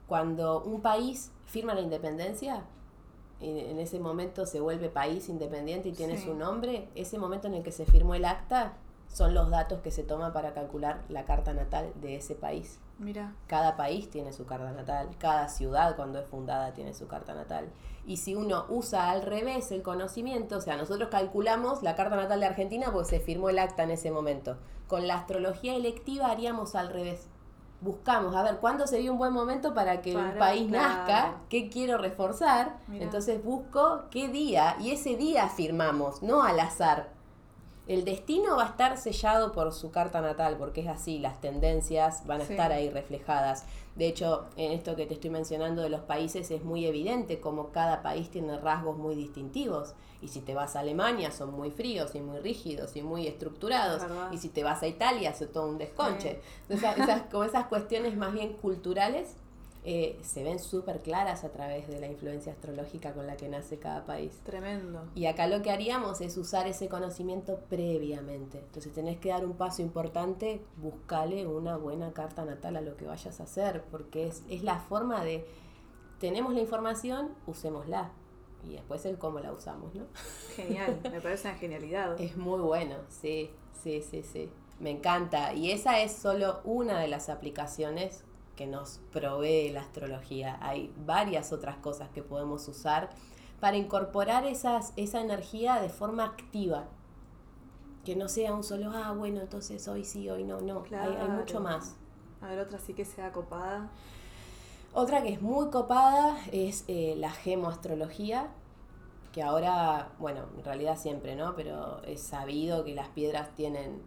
[0.07, 2.63] Cuando un país firma la independencia,
[3.41, 6.25] en ese momento se vuelve país independiente y tiene Sí.
[6.25, 8.73] su nombre, ese momento en el que se firmó el acta
[9.07, 12.79] son los datos que se toman para calcular la carta natal de ese país.
[12.99, 13.33] Mira.
[13.47, 17.69] Cada país tiene su carta natal, cada ciudad cuando es fundada tiene su carta natal.
[18.09, 22.39] Y si uno usa al revés el conocimiento, o sea, nosotros calculamos la carta natal
[22.39, 24.57] de Argentina porque se firmó el acta en ese momento.
[24.87, 27.27] Con la astrología electiva haríamos al revés.
[27.81, 31.35] buscamos, a ver, ¿cuándo sería un buen momento para que el país nazca?
[31.49, 32.79] ¿Qué quiero reforzar?
[32.91, 37.18] Entonces busco qué día y ese día firmamos, no al azar.
[37.89, 42.23] El destino va a estar sellado por su carta natal, porque es así, las tendencias
[42.27, 43.65] van a estar ahí reflejadas.
[43.95, 47.71] De hecho, en esto que te estoy mencionando de los países es muy evidente como
[47.71, 49.95] cada país tiene rasgos muy distintivos.
[50.21, 54.03] Y si te vas a Alemania son muy fríos y muy rígidos y muy estructurados.
[54.31, 56.41] Y si te vas a Italia es todo un desconche.
[56.69, 59.35] esas, como esas cuestiones más bien culturales
[59.85, 63.79] eh, se ven súper claras a través de la influencia astrológica con la que nace
[63.79, 64.39] cada país.
[64.43, 65.07] Tremendo.
[65.15, 68.59] Y acá lo que haríamos es usar ese conocimiento previamente.
[68.59, 73.05] Entonces tenés que dar un paso importante, buscale una buena carta natal a lo que
[73.05, 75.45] vayas a hacer, porque es, es la forma de,
[76.19, 78.11] tenemos la información, usémosla.
[78.65, 80.03] Y después el cómo la usamos, ¿no?
[80.57, 82.19] Genial, me parece una genialidad.
[82.19, 84.51] Es muy bueno, sí, sí, sí, sí.
[84.81, 85.53] Me encanta.
[85.53, 88.25] Y esa es solo una de las aplicaciones
[88.59, 90.57] que nos provee la astrología.
[90.59, 93.09] Hay varias otras cosas que podemos usar
[93.61, 96.89] para incorporar esas, esa energía de forma activa.
[98.03, 100.83] Que no sea un solo, ah, bueno, entonces hoy sí, hoy no, no.
[100.91, 101.95] Hay, hay, mucho más.
[102.41, 103.91] A ver, otra sí que sea copada.
[104.93, 108.49] Otra que es muy copada es eh, la gemoastrología,
[109.31, 111.55] que ahora, bueno, en realidad siempre, ¿no?
[111.55, 114.01] Pero es sabido que las piedras tienen,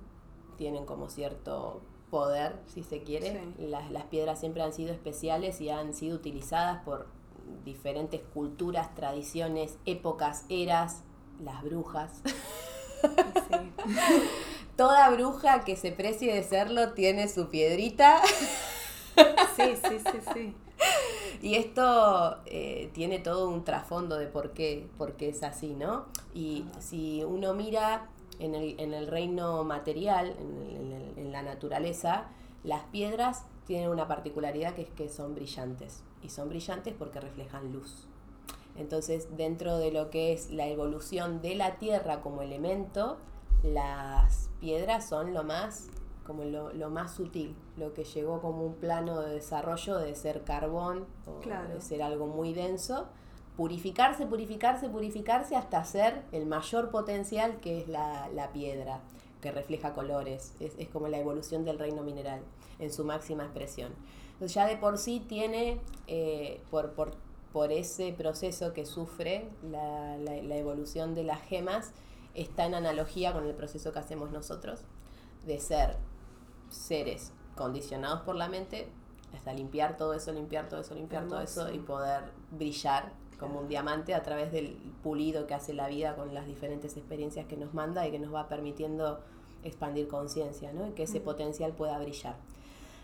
[0.59, 1.81] tienen como cierto
[2.12, 3.40] poder, si se quiere.
[3.59, 7.07] Las, las, piedras siempre han sido especiales y han sido utilizadas por
[7.64, 11.05] diferentes culturas, tradiciones, épocas, eras,
[11.42, 12.20] las brujas.
[14.77, 18.20] Toda bruja que se precie de serlo tiene su piedrita.
[19.57, 20.55] sí, sí, sí, sí.
[21.40, 26.07] Y esto eh, tiene todo un trasfondo de por qué, por qué es así, ¿no?
[26.35, 28.09] Y si uno mira
[28.42, 32.26] en el, en el reino material, en, la naturaleza,
[32.62, 36.02] las piedras tienen una particularidad que es que son brillantes.
[36.22, 38.07] Y son brillantes porque reflejan luz.
[38.76, 43.16] Entonces, dentro de lo que es la evolución de la Tierra como elemento,
[43.62, 45.88] las piedras son lo más,
[46.26, 51.07] como lo, más sutil, lo que llegó como un plano de desarrollo de ser carbón
[51.26, 53.09] o de ser algo muy denso
[53.62, 58.98] purificarse, purificarse, purificarse hasta ser el mayor potencial que es la, piedra,
[59.40, 60.55] que refleja colores.
[60.59, 62.40] Es, como la evolución del reino mineral
[62.81, 63.92] en su máxima expresión.
[64.33, 67.12] Entonces ya de por sí tiene, eh, por, por,
[67.53, 71.92] por, ese proceso que sufre la, la, evolución de las gemas,
[72.35, 74.81] está en analogía con el proceso que hacemos nosotros,
[75.46, 75.98] de ser
[76.68, 78.88] seres condicionados por la mente,
[79.37, 83.68] hasta limpiar todo eso, limpiar todo eso, limpiar todo eso y poder brillar como un
[83.68, 87.74] diamante a través del pulido que hace la vida con las diferentes experiencias que nos
[87.74, 89.20] manda y que nos va permitiendo
[89.64, 90.87] expandir conciencia, ¿no?
[90.87, 92.37] Y que ese potencial pueda brillar.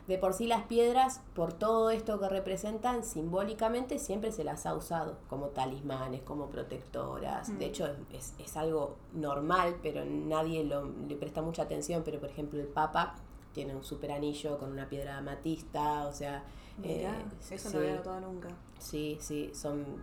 [0.07, 4.74] De por sí las piedras, por todo esto que representan, simbólicamente siempre se las ha
[4.74, 7.59] usado como talismanes, como protectoras.
[7.59, 12.05] De hecho, es, es, algo normal, pero nadie lo, le presta mucha atención.
[12.07, 13.16] Pero, por ejemplo, el Papa
[13.53, 16.42] tiene un super anillo con una piedra amatista, o sea...
[16.83, 17.07] eh,
[17.51, 18.48] eso no había notado nunca.
[18.79, 20.03] Sí, sí, son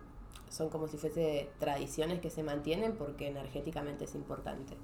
[0.56, 4.76] son como si fuese tradiciones que se mantienen porque energéticamente es importante.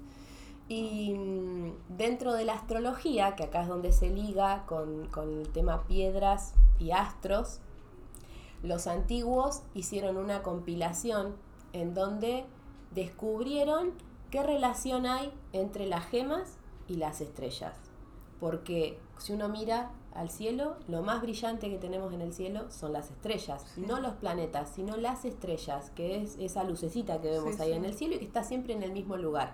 [0.67, 5.83] Y mm, dentro de la astrología, que acá es donde se liga con, el tema
[5.87, 7.59] piedras y astros,
[8.61, 11.35] los antiguos hicieron una compilación
[11.73, 12.45] en donde
[12.91, 13.91] descubrieron
[14.29, 16.57] qué relación hay entre las gemas
[16.87, 17.75] y las estrellas.
[18.39, 22.93] Porque si uno mira al cielo, lo más brillante que tenemos en el cielo son
[22.93, 27.73] las estrellas, no los planetas, sino las estrellas, que es esa lucecita que vemos ahí
[27.73, 29.53] en el cielo y que está siempre en el mismo lugar.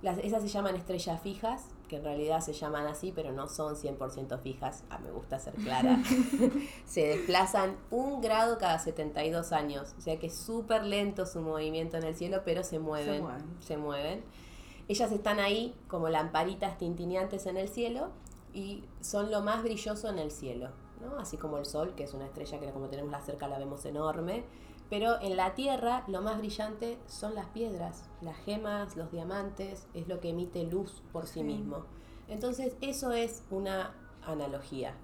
[0.00, 3.76] Las, esas se llaman estrellas fijas, que en realidad se llaman así, pero no son
[3.76, 6.02] 100% fijas, ah, me gusta ser clara.
[6.86, 11.98] se desplazan un grado cada 72 años, o sea que es súper lento su movimiento
[11.98, 13.16] en el cielo, pero se mueven.
[13.16, 13.56] Se mueven.
[13.60, 14.24] Se mueven.
[14.88, 18.10] Ellas están ahí como lamparitas tintineantes en el cielo
[18.52, 21.18] y son lo más brilloso en el cielo, ¿no?
[21.18, 23.84] así como el Sol, que es una estrella que como tenemos la cerca la vemos
[23.84, 24.44] enorme,
[24.90, 30.06] pero en la Tierra lo más brillante son las piedras, las gemas, los diamantes, es
[30.06, 31.86] lo que emite luz por sí, mismo.
[32.28, 34.94] Entonces eso es una analogía.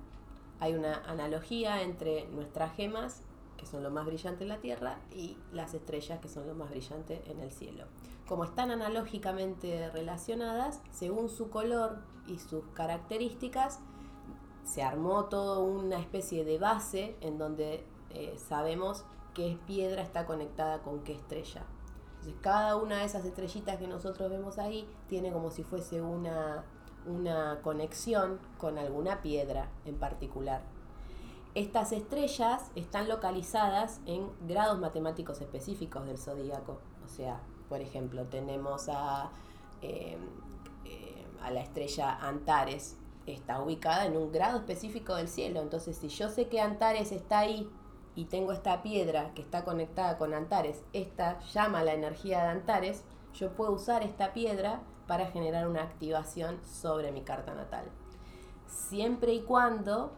[0.60, 3.22] Hay una analogía entre nuestras gemas,
[3.58, 6.70] que son lo más brillante en la Tierra, y las estrellas, que son lo más
[6.70, 7.84] brillante en el cielo.
[8.26, 13.80] Como están analógicamente relacionadas, según su color, y sus características,
[14.62, 20.82] se armó toda una especie de base en donde eh, sabemos qué piedra está conectada
[20.82, 21.64] con qué estrella.
[22.18, 26.64] Entonces, cada una de esas estrellitas que nosotros vemos ahí tiene como si fuese una,
[27.06, 30.62] una conexión con alguna piedra en particular.
[31.58, 36.78] Estas estrellas están localizadas en grados matemáticos específicos del zodíaco.
[37.04, 39.32] O sea, por ejemplo, tenemos a,
[39.82, 40.20] em,
[40.84, 45.60] em, a la estrella Antares, está ubicada en un grado específico del cielo.
[45.60, 47.68] Entonces, si yo sé que Antares está ahí
[48.14, 53.02] y tengo esta piedra que está conectada con Antares, esta llama la energía de Antares,
[53.34, 57.86] yo puedo usar esta piedra para generar una activación sobre mi carta natal.
[58.68, 60.12] Siempre y cuando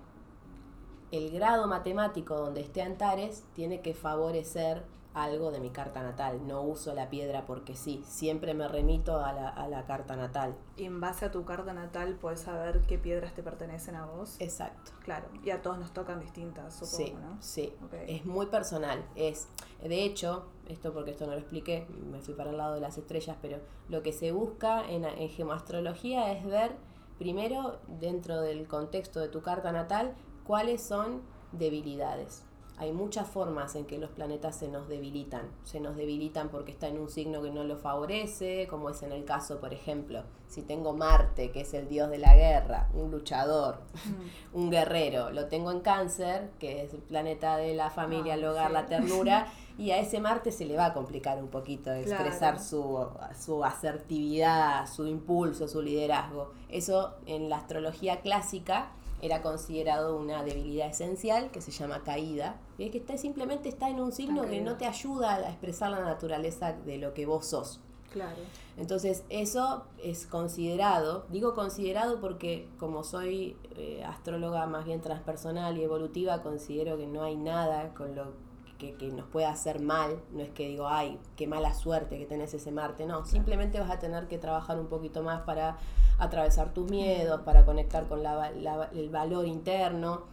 [1.12, 6.46] el grado matemático donde esté Antares tiene que favorecer algo de mi carta natal.
[6.46, 10.54] No uso la piedra porque sí, siempre me remito a la, carta natal.
[10.76, 14.36] Y en base a tu carta natal puedes saber qué piedras te pertenecen a vos.
[14.38, 14.92] Exacto.
[15.02, 17.74] Claro, y a todos nos tocan distintas, supongo, sí, Sí,
[18.06, 19.04] es muy personal.
[19.16, 19.48] Es,
[19.82, 22.98] de hecho, esto porque esto no lo expliqué, me fui para el lado de las
[22.98, 26.76] estrellas, pero lo que se busca en, en gemoastrología es ver,
[27.18, 30.14] primero, dentro del contexto de tu carta natal,
[30.50, 32.42] cuáles son debilidades.
[32.76, 35.48] Hay muchas formas en que los planetas se nos debilitan.
[35.62, 39.12] Se nos debilitan porque está en un signo que no lo favorece, como es en
[39.12, 43.12] el caso, por ejemplo, si tengo Marte, que es el dios de la guerra, un
[43.12, 44.56] luchador, mm.
[44.58, 48.72] un guerrero, lo tengo en cáncer, que es el planeta de la familia, el hogar,
[48.72, 49.46] la ternura,
[49.78, 53.06] y a ese Marte se le va a complicar un poquito expresar su,
[53.38, 56.50] su asertividad, su impulso, su liderazgo.
[56.68, 58.90] Eso en la astrología clásica
[59.22, 63.88] era considerado una debilidad esencial que se llama caída, y es que está, simplemente está
[63.88, 67.46] en un signo que no te ayuda a expresar la naturaleza de lo que vos
[67.46, 67.80] sos.
[68.12, 68.38] Claro.
[68.76, 75.84] Entonces eso es considerado, digo considerado porque como soy eh, astróloga más bien transpersonal y
[75.84, 78.49] evolutiva, considero que no hay nada con lo
[78.80, 82.54] que, nos pueda hacer mal, no es que digo, ay, qué mala suerte que tenés
[82.54, 85.76] ese Marte, no, simplemente vas a tener que trabajar un poquito más para
[86.18, 90.24] atravesar tus miedos, para conectar con el valor interno,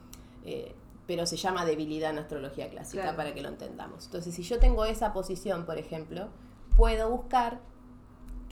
[0.44, 0.74] eh,
[1.06, 4.06] pero se llama debilidad en astrología clásica para que lo entendamos.
[4.06, 6.28] Entonces, si yo tengo esa posición, por ejemplo,
[6.76, 7.60] puedo buscar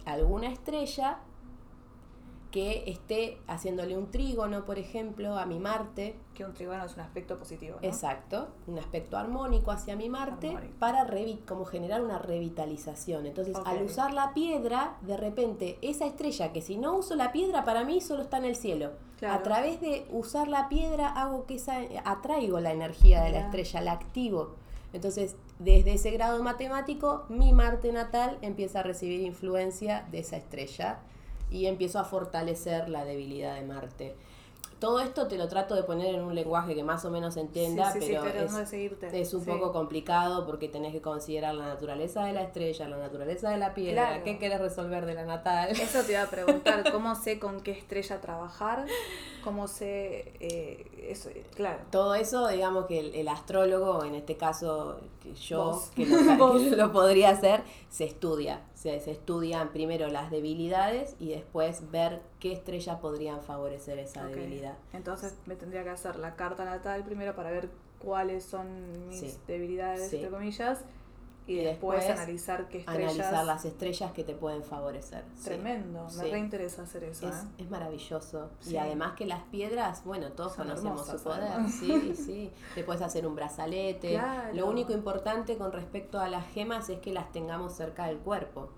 [0.05, 1.19] alguna estrella
[2.55, 6.15] que esté haciéndole un trígono, por ejemplo, a mi Marte.
[6.33, 7.79] Que un trígono es un aspecto positivo.
[7.81, 11.05] Exacto, un aspecto armónico hacia mi Marte para
[11.45, 13.25] como generar una revitalización.
[13.25, 17.65] Entonces, al usar la piedra, de repente, esa estrella que si no uso la piedra,
[17.65, 18.91] para mí solo está en el cielo.
[19.29, 23.81] A través de usar la piedra, hago que esa, atraigo la energía de la estrella,
[23.81, 24.55] la activo.
[24.93, 31.01] Entonces, desde ese grado matemático, mi Marte natal empieza a recibir influencia de esa estrella
[31.51, 34.15] y empiezo a fortalecer la debilidad de Marte.
[34.85, 37.91] Todo esto te lo trato de poner en un lenguaje que más o menos entienda,
[37.91, 38.23] pero,
[39.11, 43.49] es, un poco complicado porque tenés que considerar la naturaleza de la estrella, la naturaleza
[43.49, 45.71] de la piedra, qué querés resolver de la natal.
[45.71, 48.85] Eso te iba a preguntar, ¿cómo sé con qué estrella trabajar?
[49.43, 51.31] ¿Cómo sé eh, eso?
[51.55, 51.79] Claro.
[51.89, 54.99] Todo eso, digamos que el, astrólogo, en este caso
[55.47, 56.05] yo, que
[56.77, 58.61] lo, podría hacer, se estudia.
[58.75, 64.74] Se, se estudian primero las debilidades y después ver qué estrellas podrían favorecer esa debilidad.
[64.93, 70.13] Entonces me tendría que hacer la carta natal primero para ver cuáles son mis debilidades,
[70.13, 70.83] entre comillas,
[71.47, 73.13] y, después, analizar qué estrellas.
[73.13, 75.23] Analizar las estrellas que te pueden favorecer.
[75.43, 77.29] Tremendo, me reinteresa hacer eso.
[77.29, 77.47] Es, ¿eh?
[77.59, 78.49] es maravilloso.
[78.65, 81.69] Y además que las piedras, bueno, todos conocemos su poder.
[81.69, 82.51] Sí, sí.
[82.73, 84.19] Te puedes hacer un brazalete.
[84.53, 88.69] Lo único importante con respecto a las gemas es que las tengamos cerca del cuerpo.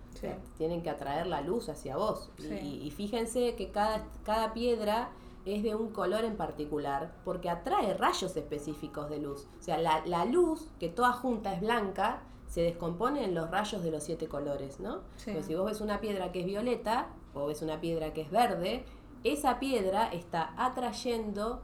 [0.58, 2.32] tienen que atraer la luz hacia vos.
[2.38, 5.10] Y, y, fíjense que cada, cada piedra
[5.56, 9.48] es de un color en particular porque atrae rayos específicos de luz.
[9.60, 13.84] O sea, la, la luz, que toda junta es blanca, se descompone en los rayos
[13.84, 15.02] de los siete colores, ¿no?
[15.18, 18.86] si vos ves una piedra que es violeta o ves una piedra que es verde,
[19.24, 21.62] esa piedra está atrayendo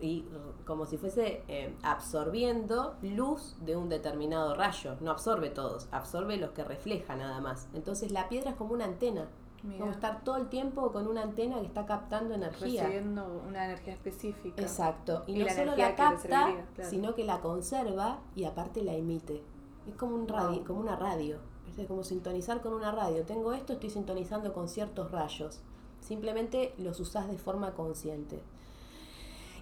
[0.00, 0.24] y
[0.66, 4.96] como si fuese eh, absorbiendo luz de un determinado rayo.
[5.00, 7.68] No absorbe todos, absorbe los que refleja nada más.
[7.72, 9.28] Entonces la piedra es como una antena.
[9.62, 12.82] Vamos a estar todo el tiempo con una antena que está captando energía.
[12.82, 14.60] Recibiendo una energía específica.
[14.60, 15.22] Exacto.
[15.28, 19.42] Y, no solo la capta, sino que la conserva y aparte la emite.
[19.86, 21.38] Es como, un radio, como una radio.
[21.76, 23.24] Es como sintonizar con una radio.
[23.24, 25.60] Tengo esto, estoy sintonizando con ciertos rayos.
[26.00, 28.42] Simplemente los usás de forma consciente.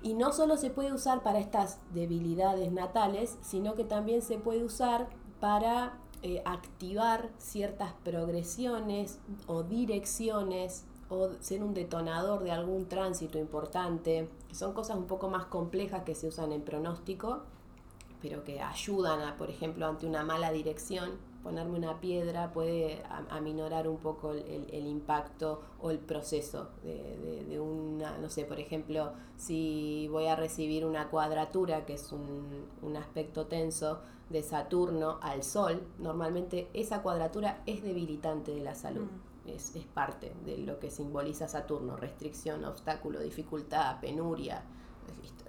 [0.02, 4.64] Y no solo se puede usar para estas debilidades natales, sino que también se puede
[4.64, 5.08] usar
[5.40, 14.28] para eh, activar ciertas progresiones o direcciones o ser un detonador de algún tránsito importante,
[14.48, 17.42] que son cosas un poco más complejas que se usan en pronóstico
[18.20, 21.10] pero que ayudan a, por ejemplo, ante una mala dirección,
[21.42, 28.18] ponerme una piedra puede aminorar un poco el, impacto o el proceso de, de, una,
[28.18, 33.46] no sé, por ejemplo, si voy a recibir una cuadratura, que es un, un aspecto
[33.46, 39.06] tenso de Saturno al Sol, normalmente esa cuadratura es debilitante de la salud.
[39.06, 39.48] Mm.
[39.48, 44.62] Es, es, parte de lo que simboliza Saturno, restricción, obstáculo, dificultad, penuria.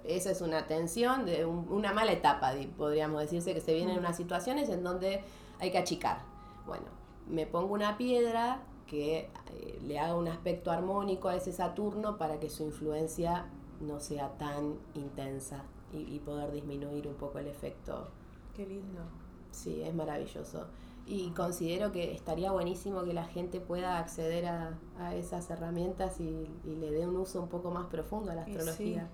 [0.02, 4.00] Esa es una tensión de una mala etapa, podríamos decirse, que se viene en mm.
[4.00, 5.22] unas situaciones en donde
[5.62, 6.18] hay que achicar.
[6.66, 6.86] Bueno,
[7.28, 12.40] me pongo una piedra que eh, le haga un aspecto armónico a ese Saturno para
[12.40, 13.46] que su influencia
[13.80, 18.08] no sea tan intensa y, poder disminuir un poco el efecto.
[18.54, 19.02] Qué lindo.
[19.50, 20.66] Sí, es maravilloso.
[21.06, 24.78] Y considero que estaría buenísimo que la gente pueda acceder a,
[25.14, 29.08] esas herramientas y, le dé un uso un poco más profundo a la astrología.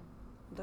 [0.57, 0.62] Sí.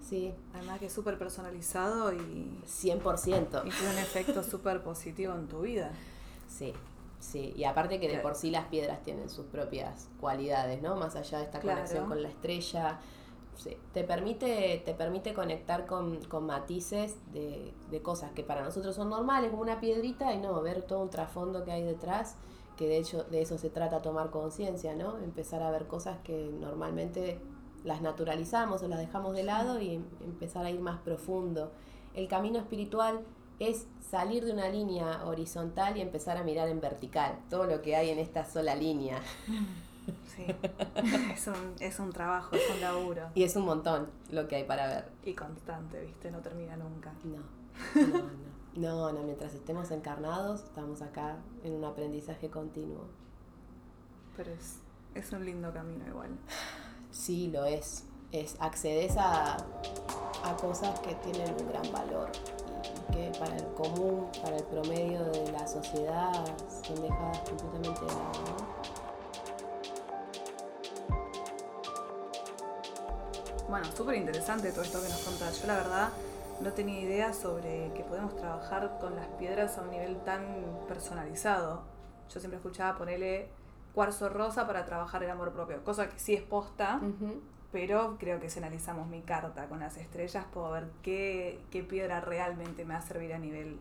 [0.00, 0.34] Sí.
[0.54, 2.60] Además que es súper personalizado y...
[2.66, 3.66] 100%.
[3.66, 5.92] Y tiene un efecto súper positivo en tu vida.
[6.48, 6.72] Sí,
[7.18, 7.52] sí.
[7.56, 10.96] Y aparte que de por sí las piedras tienen sus propias cualidades, ¿no?
[10.96, 12.98] Más allá de esta conexión con la estrella.
[13.56, 13.76] Sí.
[13.92, 19.50] Te permite, te permite conectar con, matices de, de, cosas que para nosotros son normales,
[19.50, 22.36] como una piedrita, y no, ver todo un trasfondo que hay detrás,
[22.78, 25.18] que de hecho de eso se trata tomar conciencia, ¿no?
[25.18, 27.38] Empezar a ver cosas que normalmente
[27.84, 31.72] las naturalizamos o las dejamos de lado y em, empezar a ir más profundo.
[32.14, 33.20] El camino espiritual
[33.58, 37.94] es salir de una línea horizontal y empezar a mirar en vertical, todo lo que
[37.94, 39.20] hay en esta sola línea.
[40.26, 40.44] Sí,
[41.32, 43.28] es un, es un trabajo, es un laburo.
[43.34, 45.08] Y es un montón lo que hay para ver.
[45.24, 46.32] Y constante, ¿viste?
[46.32, 47.12] No termina nunca.
[47.22, 47.36] No,
[47.94, 48.50] no, no.
[48.76, 53.04] No, no, mientras estemos encarnados, estamos acá en un aprendizaje continuo.
[54.36, 54.80] Pero es,
[55.14, 56.30] es un lindo camino igual.
[57.10, 58.04] Sí, lo es.
[58.32, 59.56] es accedes a,
[60.60, 62.30] cosas que tienen un gran valor
[62.82, 66.32] y que para el común, para el promedio de la sociedad,
[66.84, 68.80] son dejadas completamente de lado.
[73.68, 75.60] Bueno, súper interesante todo esto que nos contás.
[75.60, 76.08] Yo la verdad
[76.60, 80.44] no tenía idea sobre que podemos trabajar con las piedras a un nivel tan
[80.88, 81.82] personalizado.
[82.28, 83.50] Yo siempre escuchaba ponerle
[83.94, 87.00] cuarzo rosa para trabajar el amor propio, cosa que sí es posta,
[87.72, 92.20] pero creo que si analizamos mi carta con las estrellas puedo ver qué, qué piedra
[92.20, 93.78] realmente me va a servir a nivel,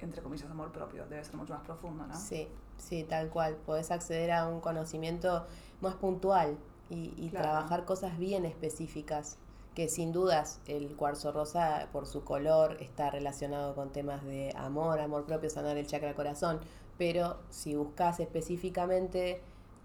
[0.00, 2.16] entre comillas, amor propio, debe ser mucho más profundo, ¿no?
[2.16, 2.48] Sí,
[2.78, 5.46] sí, tal cual, podés acceder a un conocimiento
[5.80, 6.58] más puntual
[6.88, 9.38] y, y trabajar cosas bien específicas
[9.74, 15.00] que sin dudas el cuarzo rosa por su color está relacionado con temas de amor,
[15.00, 16.60] amor propio, sanar el chakra corazón,
[17.00, 19.40] pero si buscas específicamente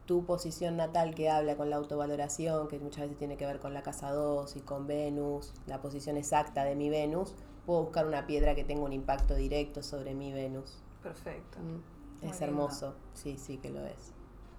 [0.06, 3.74] tu posición natal que habla con la autovaloración, que muchas veces tiene que ver con
[3.74, 7.34] la casa 2 y con Venus, la posición exacta de mi Venus,
[7.66, 10.84] puedo buscar una piedra que tenga un impacto directo sobre mi Venus.
[11.02, 11.58] Perfecto.
[11.60, 14.12] Mm, es hermoso, sí, sí que lo es.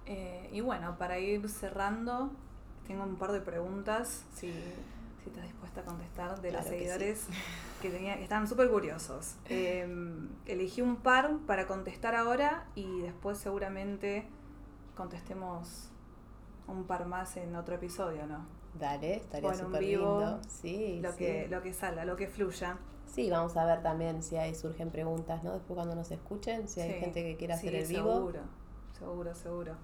[0.07, 2.31] Eh, y bueno, para ir cerrando,
[2.87, 4.51] tengo un par de preguntas, si,
[5.27, 7.25] si estás dispuesta a contestar, de los seguidores
[7.81, 9.35] que, tenía, estaban súper curiosos.
[9.49, 14.27] Em, elegí un par para contestar ahora y después seguramente
[14.95, 15.89] contestemos
[16.67, 18.45] un par más en otro episodio, ¿no?
[18.73, 20.39] Dale, estaría súper lindo.
[20.47, 22.77] Sí, lo, Que, lo que salga, lo que fluya.
[23.05, 25.53] Sí, vamos a ver también si hay surgen preguntas, ¿no?
[25.53, 28.13] Después cuando nos escuchen, si hay gente que quiera hacer el vivo.
[28.13, 28.39] Seguro,
[28.97, 29.75] seguro, seguro.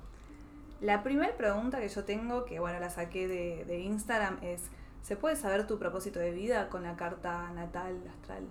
[0.82, 4.70] La primera pregunta que yo tengo, que bueno, la saqué de, de Instagram, es
[5.04, 8.44] ¿Se puede saber tu propósito de vida con la carta natal astral?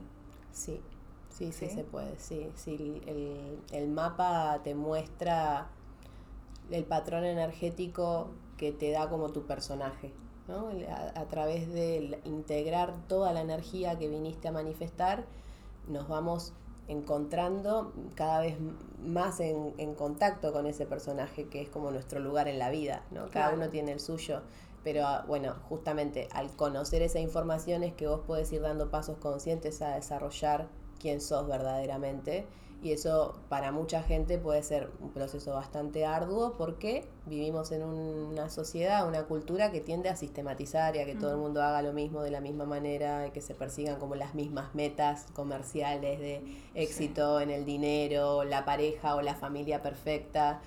[0.53, 0.83] Sí,
[1.31, 2.53] sí, sí, se puede, sí.
[2.55, 3.01] sí
[3.73, 5.69] el, mapa te muestra
[6.71, 8.29] el patrón energético
[8.59, 10.13] que te da como tu personaje,
[10.47, 10.69] ¿no?
[11.15, 15.25] A, través de integrar toda la energía que viniste a manifestar,
[15.89, 16.53] nos vamos
[16.87, 18.59] encontrando cada vez
[19.03, 23.31] más en, contacto con ese personaje que es como nuestro lugar en la vida, ¿no?
[23.31, 24.43] Cada uno tiene el suyo.
[24.85, 29.18] Pero ah, bueno, justamente al conocer esa información es que vos podés ir dando pasos
[29.18, 30.68] conscientes a desarrollar
[30.99, 32.47] quién sos verdaderamente.
[32.83, 38.51] Y eso para mucha gente puede ser un proceso bastante arduo porque vivimos en una
[38.51, 41.93] sociedad, una cultura que tiende a sistematizar y a que todo el mundo haga lo
[41.93, 46.43] mismo de la misma manera y que se persigan como las mismas metas comerciales de
[46.74, 50.61] éxito en el dinero, la pareja o la familia perfecta.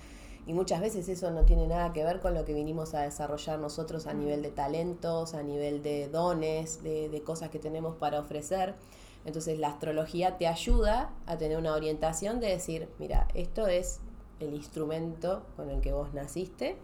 [0.46, 3.58] Y muchas veces eso no tiene nada que ver con lo que vinimos a desarrollar
[3.58, 8.76] nosotros a nivel de talentos, a nivel de dones, de, cosas que tenemos para ofrecer.
[9.24, 13.98] Entonces la astrología te ayuda a tener una orientación de decir, mira, esto es
[14.38, 16.76] el instrumento con el que vos naciste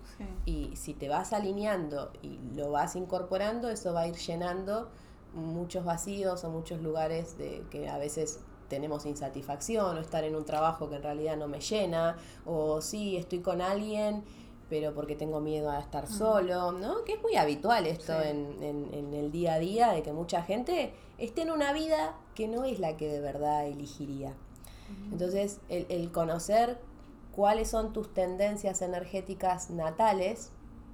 [0.45, 4.89] y si te vas alineando y lo vas incorporando, eso va a ir llenando
[5.35, 8.41] muchos vacíos o muchos lugares de que a veces
[8.73, 12.17] tenemos insatisfacción o estar en un trabajo que en realidad no me llena
[12.47, 14.25] o sí, estoy con alguien
[14.71, 17.05] pero porque tengo miedo a estar solo, ¿no?
[17.05, 20.95] Que es muy habitual esto en, en, el día a día, de que mucha gente
[21.19, 24.33] esté en una vida que no es la que de verdad elegiría.
[25.11, 26.79] Entonces, el, el conocer
[27.37, 30.53] cuáles son tus tendencias energéticas natales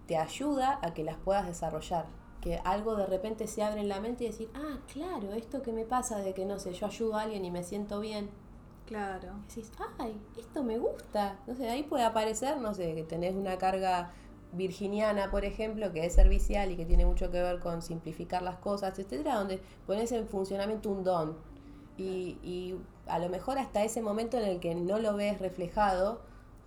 [0.08, 2.06] te ayuda a que las puedas desarrollar.
[2.40, 5.72] Que algo de repente se abre en la mente y decir, ah, claro, esto que
[5.72, 8.30] me pasa de que no sé, yo ayudo a alguien y me siento bien,
[8.86, 9.32] Claro.
[9.48, 11.38] decís, ay, esto me gusta.
[11.46, 14.12] No sé, ahí puede aparecer, no sé, que tenés una carga
[14.52, 18.56] virginiana, por ejemplo, que es servicial y que tiene mucho que ver con simplificar las
[18.56, 21.36] cosas, etcétera, donde pones en funcionamiento un don.
[21.98, 22.76] Y, y
[23.08, 26.20] a lo mejor hasta ese momento en el que no lo ves reflejado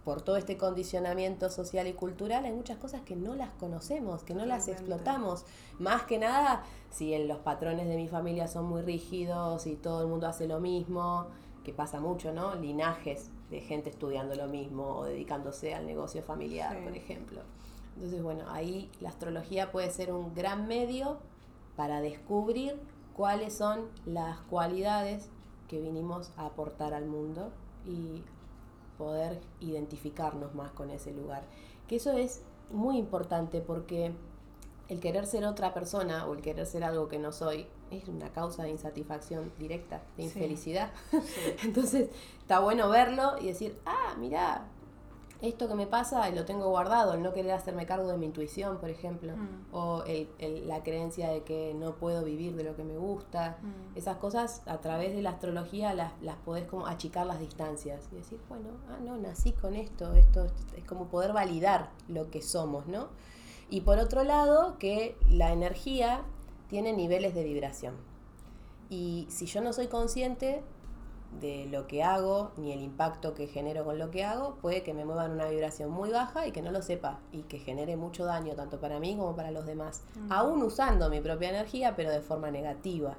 [0.03, 4.33] por todo este condicionamiento social y cultural, hay muchas cosas que no las conocemos, que
[4.33, 5.45] no las explotamos.
[5.79, 10.01] Más que nada, si en los patrones de mi familia son muy rígidos y todo
[10.01, 11.27] el mundo hace lo mismo,
[11.63, 12.55] que pasa mucho, ¿no?
[12.55, 17.41] Linajes de gente estudiando lo mismo o dedicándose al negocio familiar, por ejemplo.
[17.95, 21.19] Entonces, bueno, ahí la astrología puede ser un gran medio
[21.75, 22.79] para descubrir
[23.15, 25.29] cuáles son las cualidades
[25.67, 27.51] que vinimos a aportar al mundo
[27.85, 28.23] y
[29.01, 31.41] poder identificarnos más con ese lugar.
[31.87, 34.13] Que eso es muy importante porque
[34.89, 38.31] el querer ser otra persona o el querer ser algo que no soy es una
[38.31, 40.91] causa de insatisfacción directa, de infelicidad.
[41.63, 44.67] Entonces está bueno verlo y decir, ah, mira,
[45.41, 48.77] esto que me pasa lo tengo guardado, el no querer hacerme cargo de mi intuición,
[48.77, 49.73] por ejemplo, mm.
[49.75, 53.57] o el, la creencia de que no puedo vivir de lo que me gusta.
[53.61, 53.97] Mm.
[53.97, 58.15] Esas cosas a través de la astrología las, las podés como achicar las distancias y
[58.15, 62.87] decir, bueno, ah, no, nací con esto, esto es como poder validar lo que somos,
[62.87, 63.07] ¿no?
[63.69, 66.21] Y por otro lado, que la energía
[66.69, 67.95] tiene niveles de vibración.
[68.89, 70.61] Y si yo no soy consciente
[71.39, 74.93] de lo que hago, ni el impacto que genero con lo que hago, puede que
[74.93, 77.95] me mueva en una vibración muy baja y que no lo sepa y que genere
[77.95, 82.11] mucho daño tanto para mí como para los demás, aún usando mi propia energía, pero
[82.11, 83.15] de forma negativa.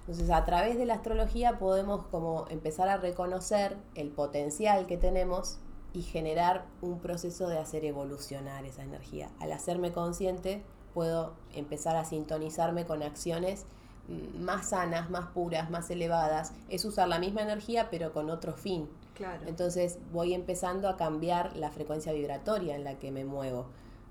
[0.00, 5.58] Entonces, a través de la astrología podemos como empezar a reconocer el potencial que tenemos
[5.92, 9.30] y generar un proceso de hacer evolucionar esa energía.
[9.40, 10.62] Al hacerme consciente,
[10.94, 13.66] puedo empezar a sintonizarme con acciones
[14.38, 16.52] más sanas, más puras, más elevadas.
[16.68, 18.88] Es usar la misma energía pero con otro fin.
[19.14, 19.42] Claro.
[19.46, 23.66] Entonces voy empezando a cambiar la frecuencia vibratoria en la que me muevo.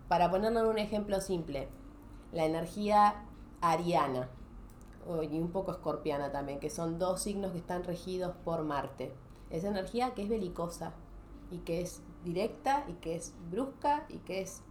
[0.07, 1.67] Para ponerlo en un ejemplo simple,
[2.31, 3.23] la energía
[3.61, 4.29] ariana
[5.29, 9.13] y un poco escorpiana también, que son dos signos que están regidos por Marte.
[9.49, 10.93] Esa energía que es belicosa
[11.51, 14.61] y que es directa y que es brusca y que es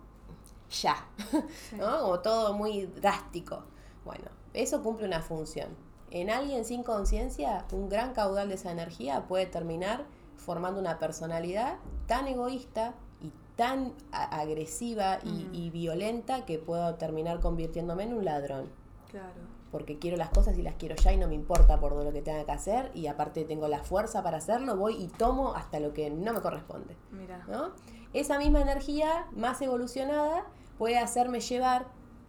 [0.70, 1.06] ya,
[1.78, 2.00] ¿no?
[2.00, 3.62] Como todo muy drástico.
[4.04, 5.68] Bueno, eso cumple una función.
[6.10, 10.04] En alguien sin conciencia, un gran caudal de esa energía puede terminar
[10.36, 11.76] formando una personalidad
[12.06, 18.70] tan egoísta y tan agresiva y, y, violenta que puedo terminar convirtiéndome en un ladrón.
[19.10, 19.54] Claro.
[19.72, 22.22] Porque quiero las cosas y las quiero ya y no me importa por lo que
[22.22, 25.92] tenga que hacer y aparte tengo la fuerza para hacerlo, voy y tomo hasta lo
[25.92, 26.96] que no me corresponde.
[27.10, 27.44] Mira.
[27.48, 27.72] ¿no?
[28.12, 30.44] Esa misma energía más evolucionada
[30.78, 31.86] puede hacerme llevar,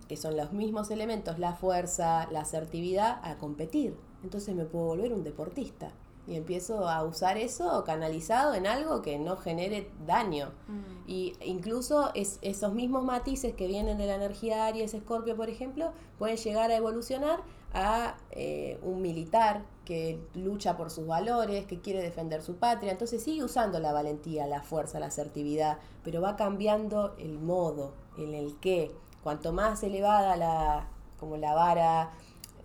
[0.08, 3.96] que son los mismos elementos, la fuerza, la asertividad, a competir.
[4.24, 5.92] Entonces me puedo volver un deportista
[6.28, 10.52] y empiezo a usar eso canalizado en algo que no genere daño.
[10.68, 11.10] Mm.
[11.10, 15.92] Y incluso es, esos mismos matices que vienen de la energía Aries, Escorpio, por ejemplo,
[16.18, 17.42] pueden llegar a evolucionar
[17.74, 22.92] a eh, un militar que lucha por sus valores, que quiere defender su patria.
[22.92, 28.34] Entonces sigue usando la valentía, la fuerza, la asertividad, pero va cambiando el modo en
[28.34, 28.96] el que,
[29.26, 30.88] cuanto más elevada la,
[31.20, 32.12] como la vara,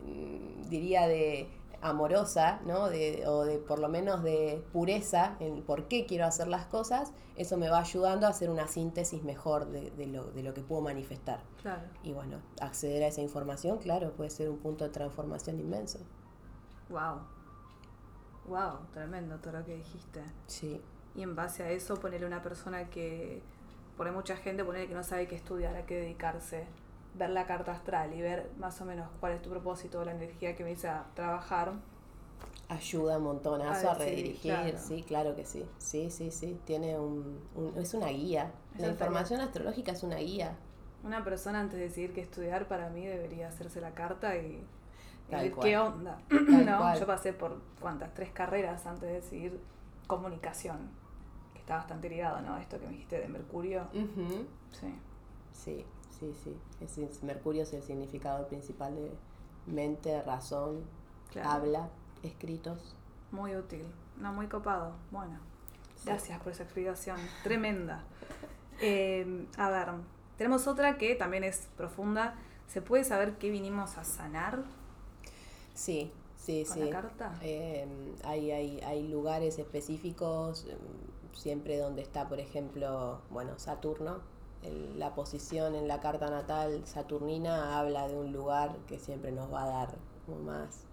[0.04, 1.48] mm, diría de
[1.80, 2.90] amorosa, ¿no?
[2.90, 7.14] De, o de por lo menos de pureza en por qué quiero hacer las cosas,
[7.34, 10.60] eso me va ayudando a hacer una síntesis mejor de, de, lo, de lo que
[10.60, 11.40] puedo manifestar.
[11.62, 11.84] Claro.
[12.02, 16.00] Y bueno, acceder a esa información, claro, puede ser un punto de transformación inmenso.
[16.90, 17.20] Wow.
[18.48, 20.22] Wow, tremendo todo lo que dijiste.
[20.46, 20.78] Sí.
[21.14, 23.42] Y en base a eso ponerle una persona que,
[24.00, 26.64] por mucha gente, ponerle que no sabe qué estudiar, a qué dedicarse
[27.12, 30.56] ver la carta astral y ver más o menos cuál es tu propósito, la energía
[30.56, 31.74] que me dice a trabajar.
[32.70, 35.36] Ayuda un montonazo a, redirigir, sí claro.
[35.36, 35.66] que sí.
[35.76, 36.58] Sí, sí, sí.
[36.64, 37.42] Tiene un,
[37.76, 38.50] es una guía.
[38.78, 40.56] la información astrológica es una guía.
[41.04, 44.64] Una persona antes de decidir qué estudiar, para mí debería hacerse la carta y,
[45.30, 46.22] ver qué onda.
[46.30, 49.60] no, yo pasé por cuántas, tres carreras antes de decidir
[50.06, 50.88] comunicación,
[51.60, 52.56] que está bastante ligado, ¿no?
[52.56, 53.86] Esto que me dijiste de Mercurio.
[54.72, 54.94] Sí.
[55.52, 55.84] Sí,
[56.18, 56.56] sí, sí.
[56.80, 59.12] Es, Mercurio es el significado principal de
[59.66, 60.84] mente, razón,
[61.44, 61.90] habla,
[62.22, 62.96] escritos.
[63.30, 63.84] Muy útil.
[64.16, 64.94] No, muy copado.
[65.10, 65.38] Bueno,
[66.04, 67.18] gracias por esa explicación.
[67.42, 68.04] Tremenda.
[68.80, 69.88] Eh, a ver,
[70.38, 72.34] tenemos otra que también es profunda.
[72.68, 74.64] ¿Se puede saber qué vinimos a sanar?
[75.74, 76.84] Sí, sí, ¿Con sí.
[76.84, 77.38] la carta?
[77.42, 77.86] Eh,
[78.24, 80.76] hay, hay, hay lugares específicos, eh,
[81.32, 84.20] siempre donde está, por ejemplo, bueno, Saturno.
[84.96, 89.64] La posición en la carta natal saturnina habla de un lugar que siempre nos va
[89.64, 89.94] a dar
[90.44, 90.84] más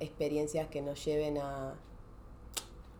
[0.00, 1.74] experiencias que nos lleven a,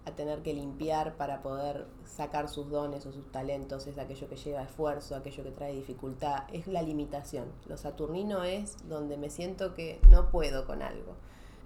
[0.04, 4.36] a tener que limpiar para poder sacar sus dones o sus talentos, es aquello que
[4.36, 7.46] lleva esfuerzo, aquello que trae dificultad, es la limitación.
[7.66, 11.14] Lo saturnino es donde me siento que no puedo con algo.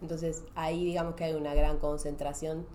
[0.00, 2.66] Entonces ahí digamos que hay una gran concentración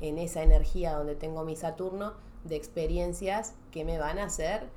[0.00, 4.68] en esa energía donde tengo mi Saturno de experiencias que me van a hacer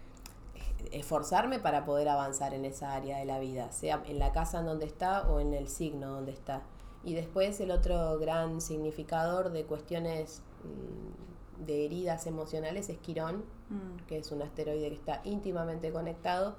[0.91, 4.65] esforzarme para poder avanzar en esa área de la vida, sea en la casa en
[4.65, 6.63] donde está o en el signo donde está.
[7.03, 14.05] Y después el otro gran significador de cuestiones mm, de heridas emocionales es Quirón, Mm,
[14.05, 16.55] que es un asteroide que está íntimamente conectado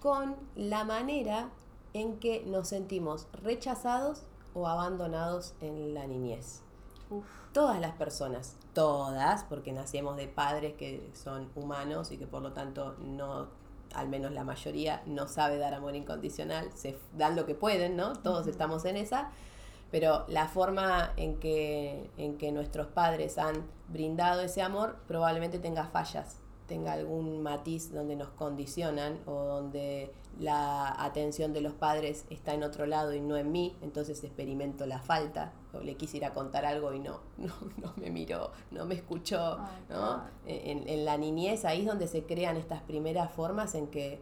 [0.00, 1.50] con la manera
[1.92, 6.62] en que nos sentimos rechazados o abandonados en la niñez.
[7.10, 12.42] Uf, Todas las personas, todas, porque nacemos de padres que son humanos y que por
[12.42, 13.48] lo tanto no,
[13.92, 18.12] al menos la mayoría, no sabe dar amor incondicional, se dan lo que pueden, ¿no?
[18.12, 19.32] Todos estamos en esa,
[19.90, 25.86] pero la forma en que, en que nuestros padres han brindado ese amor probablemente tenga
[25.88, 26.36] fallas,
[26.68, 32.62] tenga algún matiz donde nos condicionan o donde la atención de los padres está en
[32.62, 36.32] otro lado y no en mí, entonces experimento la falta, o le quise ir a
[36.32, 40.22] contar algo y no, no, no me miró, no me escuchó, Ay, ¿no?
[40.46, 44.20] En, en la niñez ahí es donde se crean estas primeras formas en que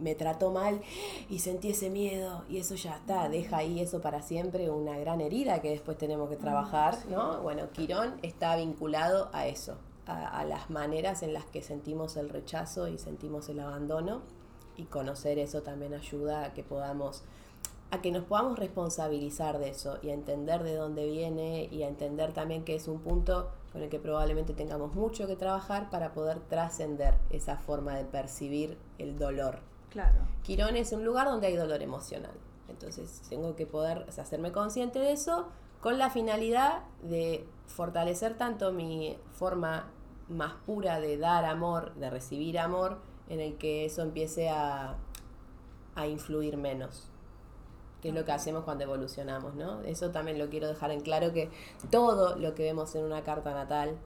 [0.00, 0.80] me trató mal
[1.28, 5.20] y sentí ese miedo y eso ya está, deja ahí eso para siempre, una gran
[5.20, 7.08] herida que después tenemos que trabajar, sí.
[7.10, 7.40] ¿no?
[7.42, 12.28] Bueno, Quirón está vinculado a eso, a, a las maneras en las que sentimos el
[12.28, 14.22] rechazo y sentimos el abandono
[14.76, 17.24] y conocer eso también ayuda a que podamos
[17.90, 21.88] a que nos podamos responsabilizar de eso y a entender de dónde viene y a
[21.88, 26.12] entender también que es un punto con el que probablemente tengamos mucho que trabajar para
[26.12, 29.60] poder trascender esa forma de percibir el dolor.
[29.90, 30.18] claro.
[30.42, 32.34] Quirón es un lugar donde hay dolor emocional.
[32.68, 35.48] Entonces tengo que poder o sea, hacerme consciente de eso
[35.80, 39.90] con la finalidad de fortalecer tanto mi forma
[40.28, 44.96] más pura de dar amor, de recibir amor, en el que eso empiece a,
[45.94, 47.10] a influir menos
[48.02, 49.80] que es lo que hacemos cuando evolucionamos, ¿no?
[49.82, 51.50] Eso también lo quiero dejar en claro que
[51.90, 53.96] todo lo que vemos en una carta natal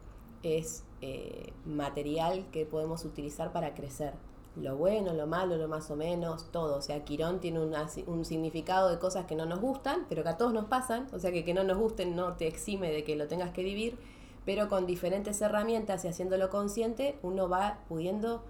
[0.43, 4.14] es eh, material que podemos utilizar para crecer.
[4.57, 6.76] Lo bueno, lo malo, lo más o menos, todo.
[6.76, 10.28] O sea, Quirón tiene una- un significado de cosas que no nos gustan, pero que
[10.30, 11.07] a todos nos pasan.
[11.12, 13.62] O sea, que que no nos gusten no te exime de que lo tengas que
[13.62, 13.97] vivir,
[14.45, 18.43] pero con diferentes herramientas y haciéndolo consciente, uno va pudiendo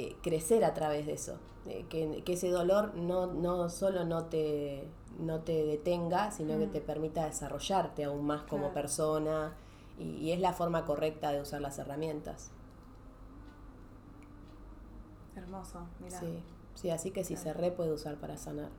[0.00, 1.38] eh, crecer a través de eso.
[1.66, 4.88] Eh, que, que ese dolor no, no solo no te,
[5.18, 6.72] no te detenga, sino que Mm.
[6.72, 8.74] te permita desarrollarte aún más como Claro.
[8.74, 9.54] persona.
[9.98, 12.50] Y, y es la forma correcta de usar las herramientas.
[15.36, 16.18] Hermoso, mira.
[16.18, 16.42] Sí,
[16.74, 17.42] sí, así que Claro.
[17.42, 18.70] se re puede usar para sanar.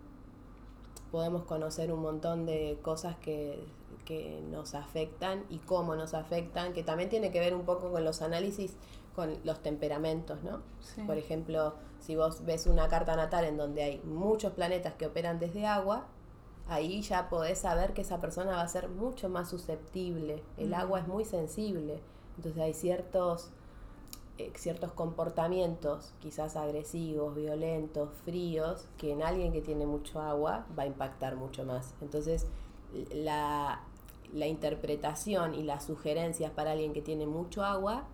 [1.12, 3.64] Podemos conocer un montón de cosas que,
[4.06, 8.04] que nos afectan y cómo nos afectan, que también tiene que ver un poco con
[8.04, 8.76] los análisis,
[9.16, 10.62] con los temperamentos, ¿no?
[10.80, 11.01] Sí.
[11.03, 15.39] Por ejemplo, si vos ves una carta natal en donde hay muchos planetas que operan
[15.39, 16.07] desde agua,
[16.68, 20.43] ahí ya podés saber que esa persona va a ser mucho más susceptible.
[20.57, 22.01] El agua es muy sensible.
[22.38, 23.49] Entonces hay ciertos,
[24.38, 30.84] eh, ciertos comportamientos, quizás agresivos, violentos, fríos, que en alguien que tiene mucho agua va
[30.84, 31.95] a impactar mucho más.
[32.01, 32.47] Entonces,
[33.12, 33.82] la,
[34.32, 38.07] la interpretación y las sugerencias para alguien que tiene mucho agua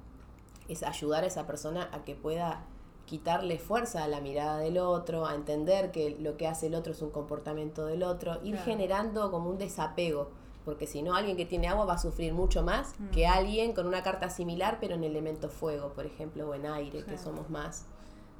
[0.67, 2.63] es ayudar a esa persona a que pueda
[3.05, 6.91] quitarle fuerza a la mirada del otro, a entender que lo que hace el otro
[6.93, 8.65] es un comportamiento del otro, ir Claro.
[8.65, 10.29] generando como un desapego,
[10.65, 13.09] porque si no alguien que tiene agua va a sufrir mucho más Mm.
[13.11, 17.03] que alguien con una carta similar pero en elemento fuego, por ejemplo, o en aire,
[17.03, 17.85] que somos más,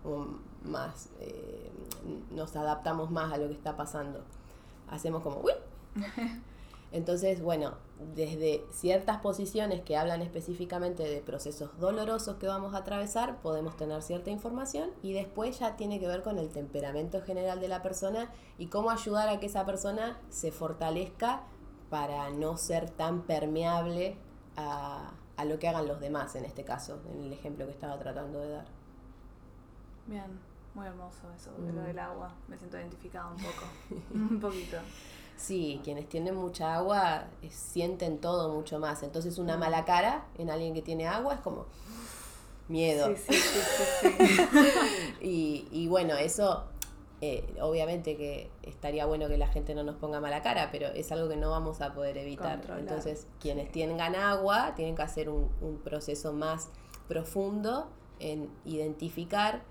[0.03, 1.69] um, más eh,
[2.31, 4.21] nos adaptamos más a lo que está pasando.
[4.89, 5.53] Hacemos como, uy,
[6.91, 7.73] entonces, bueno,
[8.13, 14.01] desde ciertas posiciones que hablan específicamente de procesos dolorosos que vamos a atravesar, podemos tener
[14.01, 18.29] cierta información y después ya tiene que ver con el temperamento general de la persona
[18.57, 21.43] y cómo ayudar a que esa persona se fortalezca
[21.89, 24.17] para no ser tan permeable
[24.57, 27.97] a, a lo que hagan los demás, en este caso, en el ejemplo que estaba
[27.97, 28.65] tratando de dar.
[30.07, 30.39] Bien,
[30.73, 31.85] muy hermoso eso de lo Mm.
[31.85, 32.33] del agua.
[32.47, 33.65] Me siento identificada un poco.
[34.13, 34.77] un poquito.
[35.37, 39.03] Sí, quienes tienen mucha agua eh, sienten todo mucho más.
[39.03, 41.65] Entonces una mala cara en alguien que tiene agua es como
[42.67, 43.15] miedo.
[43.15, 43.59] Sí, sí, sí,
[43.99, 44.47] sí, sí.
[45.21, 46.65] Y, y bueno, eso
[47.21, 51.11] eh, obviamente que estaría bueno que la gente no nos ponga mala cara, pero es
[51.11, 52.57] algo que no vamos a poder evitar.
[52.57, 56.69] Controlar, Entonces, quienes tengan agua tienen que hacer un, un proceso más
[57.07, 59.63] profundo en identificar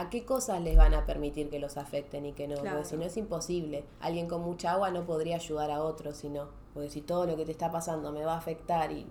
[0.00, 2.76] a qué cosas les van a permitir que los afecten y que no, Claro.
[2.76, 3.84] porque si no es imposible.
[4.00, 7.36] Alguien con mucha agua no podría ayudar a otro, si no, porque si todo lo
[7.36, 9.06] que te está pasando me va a afectar y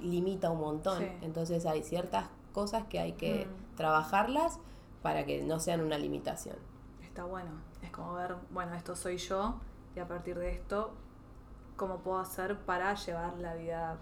[0.00, 0.98] limita un montón.
[1.00, 1.08] Sí.
[1.22, 3.76] Entonces hay ciertas cosas que hay que Mm.
[3.76, 4.58] trabajarlas
[5.02, 6.56] para que no sean una limitación.
[7.02, 7.50] Está bueno.
[7.82, 9.56] Es como ver, bueno, esto soy yo
[9.94, 10.92] y a partir de esto,
[11.76, 13.98] ¿cómo puedo hacer para llevar la vida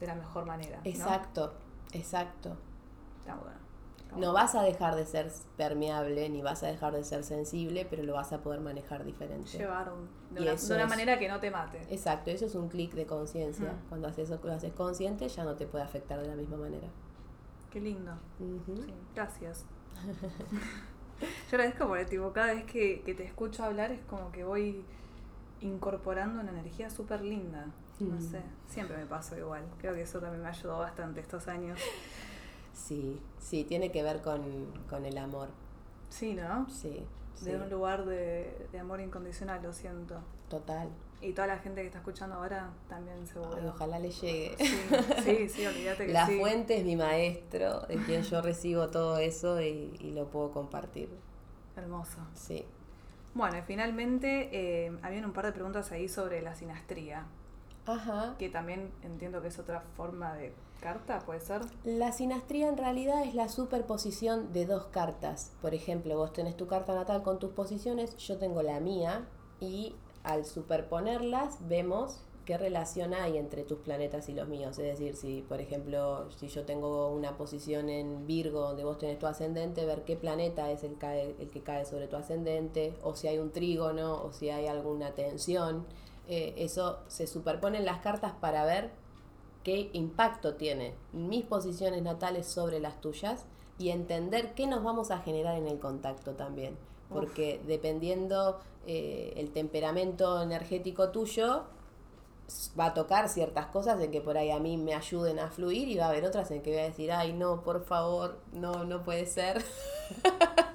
[0.00, 0.76] de la mejor manera?
[0.78, 0.82] ¿no?
[0.90, 1.54] Exacto,
[1.92, 2.56] exacto.
[3.20, 3.57] Está bueno.
[4.16, 8.02] No vas a dejar de ser permeable ni vas a dejar de ser sensible, pero
[8.02, 9.58] lo vas a poder manejar diferente.
[9.58, 11.80] Llevar un- de, una, de una es- manera que no te mate.
[11.90, 13.74] Exacto, eso es un clic de conciencia.
[13.88, 16.88] Cuando haces eso, lo haces consciente, ya no te puede afectar de la misma manera.
[17.70, 18.12] Qué lindo.
[18.40, 18.76] Ujú.
[18.82, 19.64] Sí, gracias.
[21.50, 24.84] Yo agradezco porque tipo, cada vez que, que te escucho hablar es como que voy
[25.60, 27.66] incorporando una energía súper linda.
[28.00, 28.20] No Mm.
[28.20, 29.64] sé, siempre me pasó igual.
[29.78, 31.78] Creo que eso también me ayudó bastante estos años.
[32.86, 34.42] Sí, sí, tiene que ver con,
[34.88, 35.48] con el amor.
[36.08, 36.68] Sí, ¿no?
[36.70, 37.04] Sí,
[37.40, 40.20] De sí, un lugar de, de amor incondicional, lo siento.
[40.48, 40.88] total.
[41.20, 43.56] Y toda la gente que está escuchando ahora también seguro.
[43.60, 44.56] Ay, ojalá le llegue.
[44.56, 44.78] Sí,
[45.24, 46.38] sí, sí, olvídate que La sí.
[46.38, 51.08] fuente es mi maestro, de quien yo recibo todo eso y, y lo puedo compartir.
[51.76, 52.18] Hermoso.
[52.34, 52.64] Sí.
[53.34, 54.48] Bueno, y finalmente
[54.86, 57.26] eh, habían un par de preguntas ahí sobre la sinastría,
[57.88, 58.36] Ajá.
[58.38, 61.62] que también entiendo que es otra forma de carta, ¿puede ser?
[61.84, 65.52] La sinastría en realidad es la superposición de dos cartas.
[65.60, 69.26] Por ejemplo, vos tenés tu carta natal con tus posiciones, yo tengo la mía
[69.60, 74.78] y al superponerlas vemos qué relación hay entre tus planetas y los míos.
[74.78, 79.18] Es decir, si por ejemplo, si yo tengo una posición en Virgo donde vos tenés
[79.18, 83.14] tu ascendente, ver qué planeta es el, cae- el que cae sobre tu ascendente, o
[83.16, 85.84] si hay un trígono, o si hay alguna tensión.
[86.28, 88.90] Eh, eso se superponen las cartas para ver
[89.64, 93.46] qué impacto tiene mis posiciones natales sobre las tuyas
[93.78, 96.76] y entender qué nos vamos a generar en el contacto también.
[97.08, 101.64] Porque dependiendo eh, el temperamento energético tuyo,
[102.78, 105.88] va a tocar ciertas cosas en que por ahí a mí me ayuden a fluir
[105.88, 108.84] y va a haber otras en que voy a decir, ay, no, por favor, no,
[108.84, 109.64] no puede ser.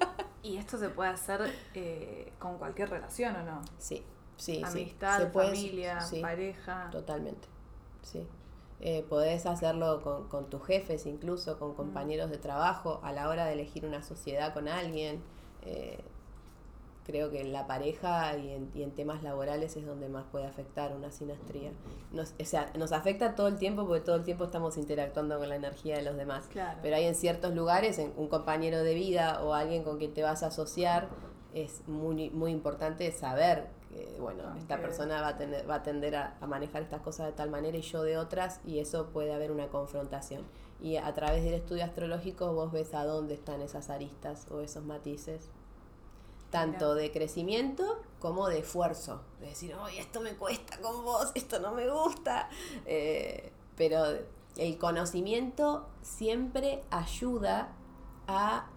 [0.44, 3.62] Y esto se puede hacer eh, con cualquier relación o no.
[3.78, 4.04] Sí,
[4.36, 4.62] sí, sí.
[4.64, 6.20] Amistad, Se puede- familia, sí.
[6.20, 6.88] pareja.
[6.90, 7.48] Totalmente,
[8.02, 8.26] sí.
[8.80, 11.58] Eh, podés hacerlo con, con tus jefes, incluso Mm.
[11.58, 15.22] con compañeros de trabajo, a la hora de elegir una sociedad con alguien.
[15.62, 15.98] Eh,
[17.06, 20.46] creo que en la pareja y en, y en temas laborales es donde más puede
[20.46, 21.70] afectar una sinastría.
[22.12, 25.48] Nos, o sea, nos afecta todo el tiempo porque todo el tiempo estamos interactuando con
[25.50, 26.46] la energía de los demás.
[26.50, 26.78] Claro.
[26.82, 30.22] Pero hay en ciertos lugares, en un compañero de vida o alguien con quien te
[30.22, 31.08] vas a asociar,
[31.52, 35.82] es muy, muy importante saber que, bueno, Ah, esta persona va a, tener, va a
[35.82, 39.06] tender a, a manejar estas cosas de tal manera y yo de otras, y eso
[39.10, 40.42] puede haber una confrontación.
[40.80, 44.84] Y a través del estudio astrológico vos ves a dónde están esas aristas o esos
[44.84, 45.48] matices.
[46.50, 49.22] Tanto de crecimiento como de esfuerzo.
[49.40, 52.48] De decir, esto me cuesta con vos, esto no me gusta.
[52.86, 54.04] Eh, pero
[54.56, 57.72] el conocimiento siempre ayuda
[58.26, 58.68] a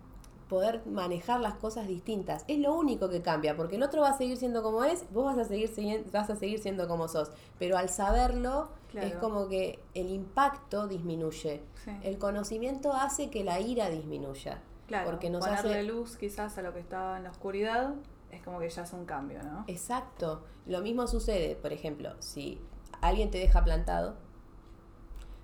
[0.50, 2.46] poder manejar las cosas distintas.
[2.48, 5.26] Es lo único que cambia, porque el otro va a seguir siendo como es, vos
[5.26, 7.32] vas a seguir, segui- vas a seguir siendo como sos.
[7.60, 11.62] Pero al saberlo, es como que el impacto disminuye.
[11.84, 11.92] Sí.
[12.04, 14.62] El conocimiento hace que la ira disminuya.
[14.88, 17.96] Claro, porque nos ponerle hace- luz quizás a lo que estaba en la oscuridad
[18.32, 19.66] es como que ya es un cambio, ¿no?
[19.68, 20.44] Exacto.
[20.66, 22.60] Lo mismo sucede, por ejemplo, si
[23.02, 24.16] alguien te deja plantado,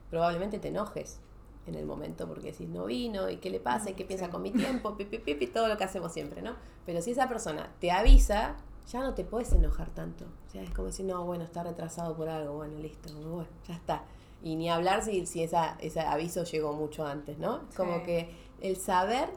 [0.10, 1.20] probablemente te enojes
[1.66, 4.42] en el momento porque decís no vino y qué le pasa y qué piensa con
[4.42, 6.56] mi tiempo, pi, pi, pi, pi, todo lo que hacemos siempre, ¿no?
[6.86, 8.56] Pero si esa persona te avisa,
[8.92, 10.26] ya no te puedes enojar tanto.
[10.48, 13.76] O sea, es como decir, no, bueno, está retrasado por algo, bueno, listo, bueno, ya
[13.76, 14.04] está.
[14.42, 17.62] Y ni hablar si, si esa, ese aviso llegó mucho antes, ¿no?
[17.78, 18.04] Como Sí.
[18.04, 19.30] que el saber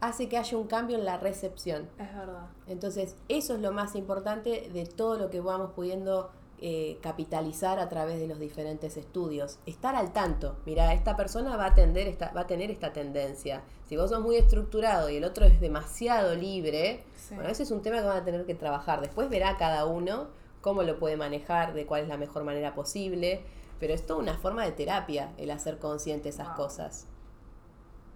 [0.00, 1.88] hace que haya un cambio en la recepción.
[1.96, 2.48] Es verdad.
[2.66, 6.32] Entonces, eso es lo más importante de todo lo que vamos pudiendo
[6.64, 9.58] eh, capitalizar a través de los diferentes estudios.
[9.66, 10.56] Estar al tanto.
[10.64, 13.62] Mira, esta persona va a, tender esta, va a tener esta tendencia.
[13.88, 17.34] Si vos sos muy estructurado y el otro es demasiado libre, Sí.
[17.34, 19.00] bueno, ese es un tema que van a tener que trabajar.
[19.00, 20.28] Después verá cada uno
[20.60, 23.42] cómo lo puede manejar, de cuál es la mejor manera posible.
[23.80, 26.56] Pero es toda una forma de terapia el hacer consciente esas Wow.
[26.56, 27.06] cosas.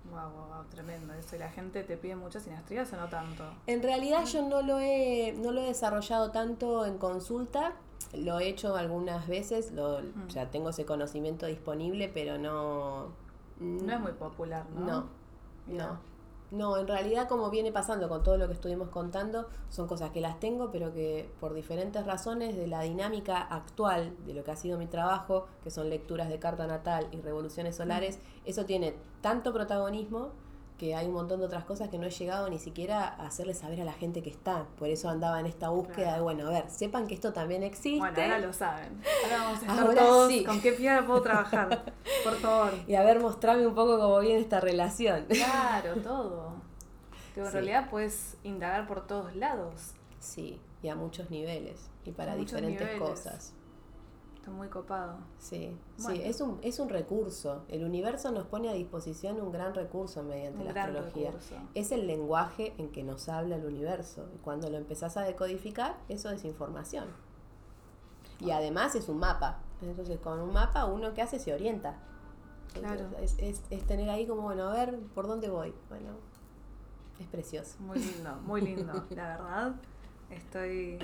[0.09, 1.35] Wow, wow, wow, tremendo eso.
[1.35, 3.43] ¿Y la gente te pide muchas sinastrías o no tanto?
[3.67, 7.73] En realidad yo no lo he, no lo he desarrollado tanto en consulta,
[8.15, 10.31] lo he hecho algunas veces, lo, Mm.
[10.31, 13.09] sea, tengo ese conocimiento disponible, pero no...
[13.59, 14.87] No es muy popular, ¿no?
[14.87, 15.07] No,
[15.67, 15.87] Mira.
[15.87, 16.17] no.
[16.53, 20.21] No, en realidad como viene pasando con todo lo que estuvimos contando, son cosas que
[20.21, 24.57] las tengo, pero que por diferentes razones de la dinámica actual de lo que ha
[24.57, 29.53] sido mi trabajo, que son lecturas de carta natal y revoluciones solares, eso tiene tanto
[29.53, 30.31] protagonismo
[30.79, 33.55] que hay un montón de otras cosas que no he llegado ni siquiera a hacerle
[33.55, 34.67] saber a la gente que está.
[34.79, 36.17] Por eso andaba en esta búsqueda Claro.
[36.17, 37.99] de, bueno, a ver, sepan que esto también existe.
[37.99, 39.01] Bueno, ahora lo saben.
[39.25, 40.45] Ahora vamos a estar Ahora todos sí.
[40.45, 41.95] con qué piedra puedo trabajar.
[42.25, 42.75] Por favor.
[42.87, 45.25] Y a ver, mostrame un poco cómo viene esta relación.
[45.29, 46.53] Claro, todo.
[47.35, 47.59] Pero en Sí.
[47.59, 49.93] realidad puedes indagar por todos lados.
[50.21, 53.01] Sí, y a muchos niveles y para A diferentes niveles.
[53.01, 53.53] cosas.
[54.47, 55.17] Está muy copado.
[55.41, 56.21] Sí, Bueno.
[56.21, 57.65] sí, es un, es un recurso.
[57.67, 61.31] El universo nos pone a disposición un gran recurso mediante Un la astrología.
[61.33, 61.57] recurso.
[61.75, 64.29] Es el lenguaje en que nos habla el universo.
[64.37, 67.07] Y cuando lo empezás a decodificar, eso es información.
[68.39, 69.59] Y además es un mapa.
[69.83, 71.99] Entonces, con un mapa, uno que hace se orienta.
[72.77, 73.25] Entonces, Claro.
[73.25, 75.75] es, es, es tener ahí como, bueno, a ver, ¿por dónde voy?
[75.89, 76.11] Bueno,
[77.19, 77.75] es precioso.
[77.81, 78.93] Muy lindo, muy lindo.
[79.11, 79.75] La verdad,
[80.31, 81.01] estoy,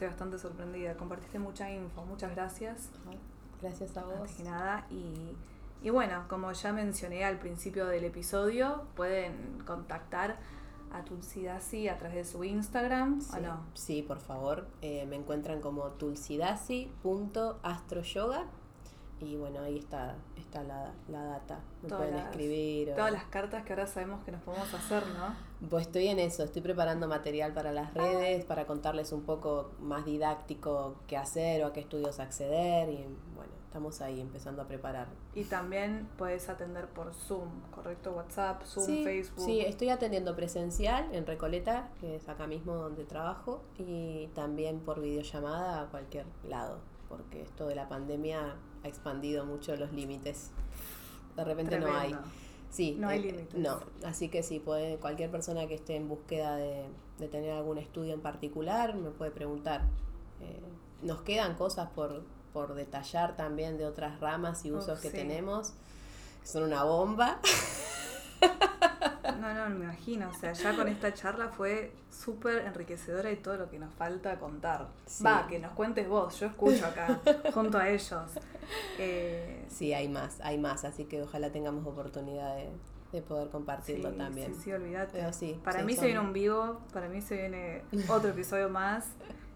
[0.00, 0.96] estoy bastante sorprendida.
[0.96, 2.06] Compartiste mucha info.
[2.06, 2.88] Muchas gracias.
[3.60, 4.14] Gracias a vos.
[4.16, 4.86] Antes que nada.
[4.90, 5.36] Y,
[5.86, 10.38] y bueno, como ya mencioné al principio del episodio, pueden contactar
[10.90, 13.60] a Tulsi Dasi a través de su Instagram, Sí, ¿o no?
[13.74, 14.66] sí, por favor.
[14.80, 18.44] Eh, me encuentran como tulsidasi.astroyoga.
[19.20, 21.60] Y bueno, ahí está, está la, la data.
[21.82, 22.90] Me Todas pueden las- escribir.
[22.92, 25.68] o- Todas las cartas que ahora sabemos que nos podemos hacer, ¿no?
[25.68, 30.06] Pues estoy en eso, estoy preparando material para las redes, para contarles un poco más
[30.06, 32.88] didáctico qué hacer o a qué estudios acceder.
[32.88, 33.04] Y
[33.36, 35.08] bueno, estamos ahí empezando a preparar.
[35.34, 38.12] Y también puedes atender por Zoom, ¿correcto?
[38.12, 39.44] WhatsApp, Zoom, sí, Facebook.
[39.44, 45.00] sí, estoy atendiendo presencial en Recoleta, que es acá mismo donde trabajo, y también por
[45.02, 50.50] videollamada a cualquier lado, porque esto de la pandemia ha expandido mucho los límites.
[51.36, 52.16] De repente no hay.
[52.70, 53.54] Sí, No hay eh, límites.
[53.54, 56.84] No, así que sí, puede, cualquier persona que esté en búsqueda de,
[57.18, 59.82] de tener algún estudio en particular me puede preguntar.
[60.40, 60.60] Eh,
[61.02, 62.22] nos quedan cosas por,
[62.52, 65.16] por detallar también de otras ramas y usos que sí.
[65.16, 65.74] tenemos,
[66.42, 67.40] que son una bomba.
[69.40, 70.28] No, no, me imagino.
[70.30, 74.38] O sea, ya con esta charla fue súper enriquecedora y todo lo que nos falta
[74.38, 74.88] contar.
[75.06, 75.24] Sí.
[75.24, 77.20] Va, que nos cuentes vos, yo escucho acá,
[77.54, 78.30] junto a ellos.
[78.98, 82.70] Eh, Sí, hay más, hay más, así que ojalá tengamos oportunidad de,
[83.12, 84.54] de poder compartirlo sí, también.
[84.54, 85.12] Sí, sí, olvídate.
[85.18, 88.30] Pero sí, para sí, mí son- se viene un vivo, para mí se viene otro
[88.30, 89.08] episodio más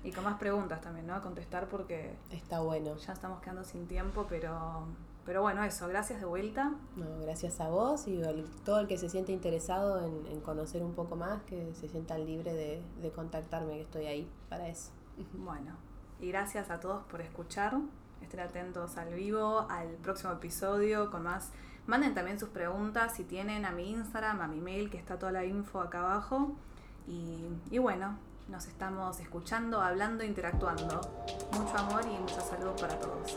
[0.03, 1.14] y con más preguntas también, ¿no?
[1.14, 2.97] A contestar porque Está bueno.
[2.97, 4.87] ya estamos quedando sin tiempo, pero,
[5.25, 6.72] pero bueno, eso, gracias de vuelta.
[6.97, 10.83] No, gracias a vos y al- todo el que se siente interesado en, en conocer
[10.83, 14.91] un poco más, que se sienta libre de, de contactarme, que estoy ahí para eso.
[15.33, 15.77] Bueno,
[16.20, 17.77] y gracias a todos por escuchar.
[18.22, 21.53] Estén atentos al vivo, al próximo episodio con más.
[21.87, 25.33] Manden también sus preguntas si tienen a mi Instagram, a mi mail, que está toda
[25.33, 26.53] la info acá abajo.
[27.07, 28.16] Y, y bueno,
[28.49, 31.01] nos estamos escuchando, hablando, interactuando.
[31.53, 33.37] Mucho amor y mucha salud para todos.